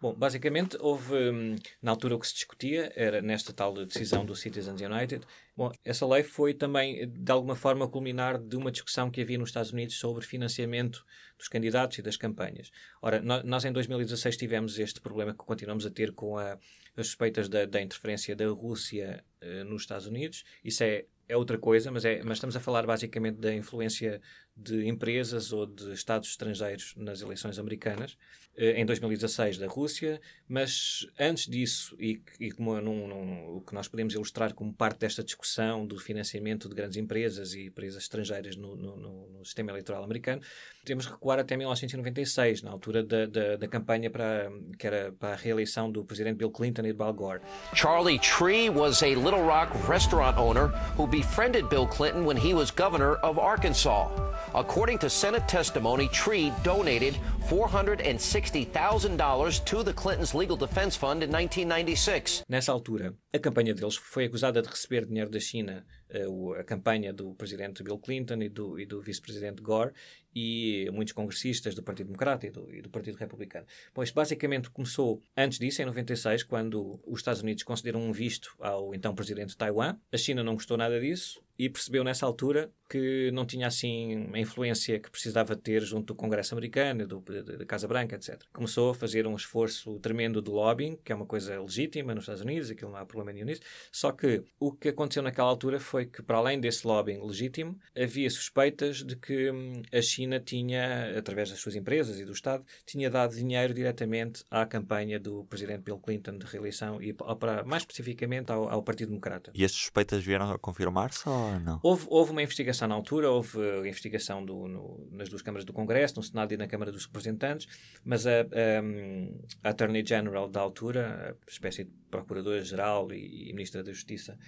Bom, 0.00 0.14
basicamente 0.14 0.76
houve, 0.80 1.14
hum, 1.30 1.56
na 1.82 1.90
altura 1.90 2.14
o 2.14 2.20
que 2.20 2.26
se 2.28 2.34
discutia 2.34 2.92
era 2.94 3.20
nesta 3.20 3.52
tal 3.52 3.74
decisão 3.74 4.24
do 4.24 4.36
Citizens 4.36 4.80
United. 4.80 5.26
Bom, 5.58 5.72
essa 5.84 6.06
lei 6.06 6.22
foi 6.22 6.54
também, 6.54 7.10
de 7.10 7.32
alguma 7.32 7.56
forma, 7.56 7.88
culminar 7.88 8.38
de 8.38 8.56
uma 8.56 8.70
discussão 8.70 9.10
que 9.10 9.20
havia 9.20 9.36
nos 9.36 9.48
Estados 9.48 9.72
Unidos 9.72 9.96
sobre 9.96 10.24
financiamento 10.24 11.04
dos 11.36 11.48
candidatos 11.48 11.98
e 11.98 12.02
das 12.02 12.16
campanhas. 12.16 12.70
Ora, 13.02 13.20
nós 13.20 13.64
em 13.64 13.72
2016 13.72 14.36
tivemos 14.36 14.78
este 14.78 15.00
problema 15.00 15.32
que 15.32 15.38
continuamos 15.38 15.84
a 15.84 15.90
ter 15.90 16.12
com 16.12 16.38
a, 16.38 16.52
as 16.96 17.08
suspeitas 17.08 17.48
da, 17.48 17.64
da 17.66 17.82
interferência 17.82 18.36
da 18.36 18.46
Rússia 18.46 19.24
uh, 19.42 19.64
nos 19.64 19.82
Estados 19.82 20.06
Unidos. 20.06 20.44
Isso 20.62 20.84
é 20.84 21.06
é 21.28 21.36
outra 21.36 21.58
coisa, 21.58 21.90
mas, 21.90 22.04
é, 22.04 22.22
mas 22.22 22.38
estamos 22.38 22.56
a 22.56 22.60
falar 22.60 22.86
basicamente 22.86 23.36
da 23.36 23.54
influência 23.54 24.20
de 24.56 24.88
empresas 24.88 25.52
ou 25.52 25.66
de 25.66 25.92
Estados 25.92 26.30
estrangeiros 26.30 26.94
nas 26.96 27.20
eleições 27.20 27.58
americanas, 27.58 28.16
eh, 28.56 28.80
em 28.80 28.86
2016 28.86 29.58
da 29.58 29.66
Rússia, 29.66 30.20
mas 30.48 31.06
antes 31.20 31.46
disso, 31.46 31.94
e, 32.00 32.22
e 32.40 32.50
como 32.50 32.80
num, 32.80 33.06
num, 33.06 33.56
o 33.56 33.60
que 33.60 33.74
nós 33.74 33.86
podemos 33.86 34.14
ilustrar 34.14 34.54
como 34.54 34.72
parte 34.72 35.00
desta 35.00 35.22
discussão 35.22 35.47
do 35.86 35.98
financiamento 35.98 36.68
de 36.68 36.74
grandes 36.74 36.96
empresas 36.96 37.54
e 37.54 37.66
empresas 37.66 38.02
estrangeiras 38.02 38.56
no, 38.56 38.76
no, 38.76 38.96
no 38.96 39.44
sistema 39.44 39.70
eleitoral 39.70 40.04
americano, 40.04 40.42
temos 40.84 41.06
que 41.06 41.12
recuar 41.12 41.38
até 41.38 41.56
1996, 41.56 42.62
na 42.62 42.70
altura 42.70 43.02
da, 43.02 43.26
da, 43.26 43.56
da, 43.56 43.68
campanha 43.68 44.10
para, 44.10 44.50
que 44.78 44.86
era 44.86 45.12
para 45.12 45.32
a 45.32 45.36
reeleição 45.36 45.90
do 45.90 46.04
presidente 46.04 46.36
Bill 46.36 46.50
Clinton 46.50 46.86
e 46.86 46.92
de 46.92 47.02
Al 47.02 47.12
Gore. 47.12 47.40
Charlie 47.74 48.18
Tree 48.18 48.70
was 48.70 49.02
a 49.02 49.14
Little 49.14 49.42
Rock 49.42 49.70
restaurant 49.88 50.38
owner 50.38 50.68
who 50.96 51.06
befriended 51.06 51.68
Bill 51.68 51.86
Clinton 51.86 52.24
when 52.24 52.36
he 52.36 52.54
was 52.54 52.70
governor 52.70 53.16
of 53.22 53.38
Arkansas. 53.38 54.08
According 54.54 54.98
to 54.98 55.10
Senate 55.10 55.46
testimony, 55.46 56.08
Tree 56.08 56.52
donated 56.62 57.18
$460,000 57.48 59.64
to 59.64 59.82
the 59.82 59.94
Clinton's 59.94 60.34
Legal 60.34 60.54
Defense 60.54 60.98
Fund 60.98 61.22
in 61.22 61.28
1996. 61.28 62.44
Nessa 62.46 62.72
altura, 62.72 63.14
a 63.32 63.38
campanha 63.38 63.72
deles 63.72 63.96
foi 63.96 64.26
acusada 64.26 64.60
de 64.60 64.68
receber 64.68 65.06
dinheiro 65.06 65.30
da 65.30 65.40
China 65.40 65.86
a, 66.10 66.18
a 66.60 66.64
campanha 66.64 67.10
do 67.10 67.34
presidente 67.34 67.82
Bill 67.82 67.98
Clinton 67.98 68.42
e 68.42 68.50
do, 68.50 68.78
e 68.78 68.84
do 68.84 69.00
vice-presidente 69.00 69.62
Gore 69.62 69.94
e 70.34 70.90
muitos 70.92 71.14
congressistas 71.14 71.74
do 71.74 71.82
Partido 71.82 72.08
Democrata 72.08 72.46
e 72.46 72.50
do, 72.50 72.70
e 72.70 72.82
do, 72.82 72.90
Partido 72.90 73.16
Republicano. 73.16 73.64
Isto 74.02 74.14
basicamente 74.14 74.68
começou 74.68 75.22
antes 75.34 75.58
disso, 75.58 75.80
em 75.80 75.86
96, 75.86 76.42
quando 76.42 77.00
os 77.06 77.20
Estados 77.20 77.40
Unidos 77.40 77.62
concederam 77.62 78.02
um 78.02 78.12
visto 78.12 78.54
ao 78.60 78.94
então 78.94 79.14
presidente 79.14 79.48
de 79.50 79.56
Taiwan. 79.56 79.96
A 80.12 80.18
China 80.18 80.44
não 80.44 80.52
gostou 80.52 80.76
nada 80.76 81.00
disso 81.00 81.42
e 81.58 81.70
percebeu 81.70 82.04
nessa 82.04 82.26
altura 82.26 82.70
que 82.88 83.30
não 83.32 83.44
tinha 83.44 83.66
assim 83.66 84.28
a 84.32 84.38
influência 84.38 84.98
que 84.98 85.10
precisava 85.10 85.54
ter 85.54 85.82
junto 85.82 86.06
do 86.06 86.14
Congresso 86.14 86.54
americano, 86.54 87.06
do, 87.06 87.20
da 87.20 87.66
Casa 87.66 87.86
Branca, 87.86 88.16
etc. 88.16 88.40
Começou 88.52 88.90
a 88.90 88.94
fazer 88.94 89.26
um 89.26 89.36
esforço 89.36 89.98
tremendo 90.00 90.40
de 90.40 90.50
lobbying, 90.50 90.98
que 91.04 91.12
é 91.12 91.14
uma 91.14 91.26
coisa 91.26 91.60
legítima 91.60 92.14
nos 92.14 92.24
Estados 92.24 92.42
Unidos, 92.42 92.70
aquilo 92.70 92.90
não 92.90 92.98
há 92.98 93.04
problema 93.04 93.32
nenhum 93.32 93.46
nisso. 93.46 93.60
Só 93.92 94.12
que 94.12 94.42
o 94.58 94.72
que 94.72 94.88
aconteceu 94.88 95.22
naquela 95.22 95.48
altura 95.48 95.78
foi 95.78 96.06
que, 96.06 96.22
para 96.22 96.38
além 96.38 96.60
desse 96.60 96.86
lobbying 96.86 97.20
legítimo, 97.22 97.78
havia 97.96 98.30
suspeitas 98.30 99.04
de 99.04 99.16
que 99.16 99.50
hum, 99.50 99.82
a 99.92 100.00
China 100.00 100.40
tinha, 100.40 101.18
através 101.18 101.50
das 101.50 101.58
suas 101.58 101.76
empresas 101.76 102.18
e 102.18 102.24
do 102.24 102.32
Estado, 102.32 102.64
tinha 102.86 103.10
dado 103.10 103.34
dinheiro 103.34 103.74
diretamente 103.74 104.44
à 104.50 104.64
campanha 104.64 105.18
do 105.20 105.44
presidente 105.44 105.82
Bill 105.82 105.98
Clinton 105.98 106.38
de 106.38 106.46
reeleição 106.46 107.02
e, 107.02 107.12
para, 107.12 107.64
mais 107.64 107.82
especificamente, 107.82 108.50
ao, 108.50 108.68
ao 108.68 108.82
Partido 108.82 109.08
Democrata. 109.08 109.50
E 109.54 109.64
as 109.64 109.72
suspeitas 109.72 110.24
vieram 110.24 110.50
a 110.50 110.58
confirmar-se 110.58 111.28
ou 111.28 111.60
não? 111.60 111.80
Houve, 111.82 112.06
houve 112.08 112.30
uma 112.32 112.42
investigação 112.42 112.77
na 112.86 112.94
altura, 112.94 113.30
houve 113.30 113.58
investigação 113.88 114.44
do, 114.44 114.68
no, 114.68 115.08
nas 115.10 115.28
duas 115.28 115.42
câmaras 115.42 115.64
do 115.64 115.72
Congresso, 115.72 116.16
no 116.16 116.22
Senado 116.22 116.52
e 116.52 116.56
na 116.56 116.66
Câmara 116.66 116.92
dos 116.92 117.06
Representantes, 117.06 117.66
mas 118.04 118.26
a, 118.26 118.42
a, 118.42 119.64
a 119.64 119.70
Attorney 119.70 120.04
General 120.06 120.48
da 120.48 120.60
altura, 120.60 121.36
a 121.46 121.50
espécie 121.50 121.84
de 121.84 121.90
Procuradora-Geral 122.10 123.12
e, 123.12 123.50
e 123.50 123.52
Ministra 123.52 123.82
da 123.82 123.92
Justiça, 123.92 124.38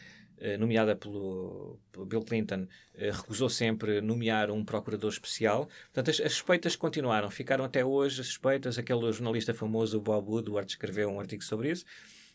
eh, 0.43 0.57
nomeada 0.57 0.97
pelo, 0.97 1.79
pelo, 1.93 2.07
Bill 2.07 2.23
Clinton, 2.23 2.67
eh, 2.95 3.11
recusou 3.11 3.51
sempre 3.51 4.01
nomear 4.01 4.51
um 4.51 4.65
procurador 4.65 5.11
especial. 5.11 5.69
Portanto, 5.93 6.11
as, 6.11 6.19
as, 6.19 6.33
suspeitas 6.33 6.75
continuaram, 6.75 7.31
ficaram 7.31 7.63
até 7.63 7.85
hoje 7.85 8.23
as 8.23 8.27
suspeitas. 8.29 8.79
Aquele 8.79 9.13
jornalista 9.13 9.53
famoso, 9.53 10.01
Bob 10.01 10.27
Woodward, 10.31 10.71
escreveu 10.71 11.11
um 11.11 11.21
artigo 11.21 11.45
sobre 11.45 11.71
isso. 11.71 11.85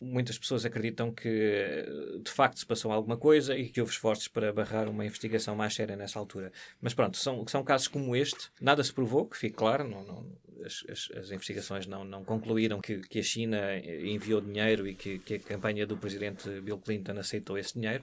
Muitas 0.00 0.38
pessoas 0.38 0.64
acreditam 0.64 1.10
que 1.10 1.84
de 2.22 2.30
facto 2.30 2.58
se 2.58 2.66
passou 2.66 2.92
alguma 2.92 3.16
coisa 3.16 3.56
e 3.56 3.68
que 3.68 3.80
houve 3.80 3.92
esforços 3.92 4.28
para 4.28 4.52
barrar 4.52 4.88
uma 4.88 5.04
investigação 5.04 5.56
mais 5.56 5.74
séria 5.74 5.96
nessa 5.96 6.18
altura. 6.18 6.52
Mas 6.80 6.92
pronto, 6.92 7.16
são, 7.16 7.46
são 7.46 7.64
casos 7.64 7.88
como 7.88 8.14
este, 8.14 8.50
nada 8.60 8.82
se 8.84 8.92
provou, 8.92 9.26
que 9.26 9.36
fique 9.36 9.56
claro, 9.56 9.88
não, 9.88 10.04
não, 10.04 10.26
as, 10.64 10.84
as, 10.90 11.10
as, 11.16 11.30
investigações 11.30 11.86
não, 11.86 12.04
não 12.04 12.24
concluíram 12.24 12.80
que, 12.80 12.98
que 12.98 13.20
a 13.20 13.22
China 13.22 13.58
enviou 13.78 14.40
dinheiro 14.40 14.86
e 14.86 14.94
que, 14.94 15.18
que 15.18 15.34
a 15.34 15.38
campanha 15.38 15.86
do 15.86 15.96
presidente 15.96 16.48
Bill 16.60 16.78
Clinton 16.78 17.18
aceitou 17.18 17.56
esse 17.56 17.74
dinheiro. 17.74 18.02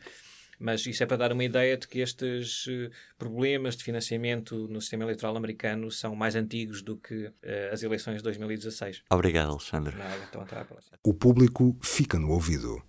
Mas 0.60 0.86
isso 0.86 1.04
é 1.04 1.06
para 1.06 1.18
dar 1.18 1.32
uma 1.32 1.44
ideia 1.44 1.78
de 1.78 1.88
que 1.88 2.00
estes 2.00 2.66
eh, 2.70 2.90
problemas 3.18 3.76
de 3.76 3.84
financiamento 3.84 4.68
no 4.68 4.80
sistema 4.82 5.04
eleitoral 5.04 5.36
americano 5.36 5.92
são 5.92 6.16
mais 6.16 6.36
antigos 6.36 6.82
do 6.82 6.98
que 6.98 7.26
uh, 7.26 7.34
as 7.72 7.84
eleições 7.84 8.18
de 8.18 8.24
2016. 8.24 9.04
Obrigado, 9.10 9.52
Alexandre. 9.52 9.96
Nada, 9.96 10.24
então 10.30 10.42
até 10.42 10.60
à 10.60 10.66
próxima. 10.66 10.98
O 11.04 11.14
público 11.14 11.78
fica 11.82 12.18
no 12.18 12.32
ouvido. 12.32 12.82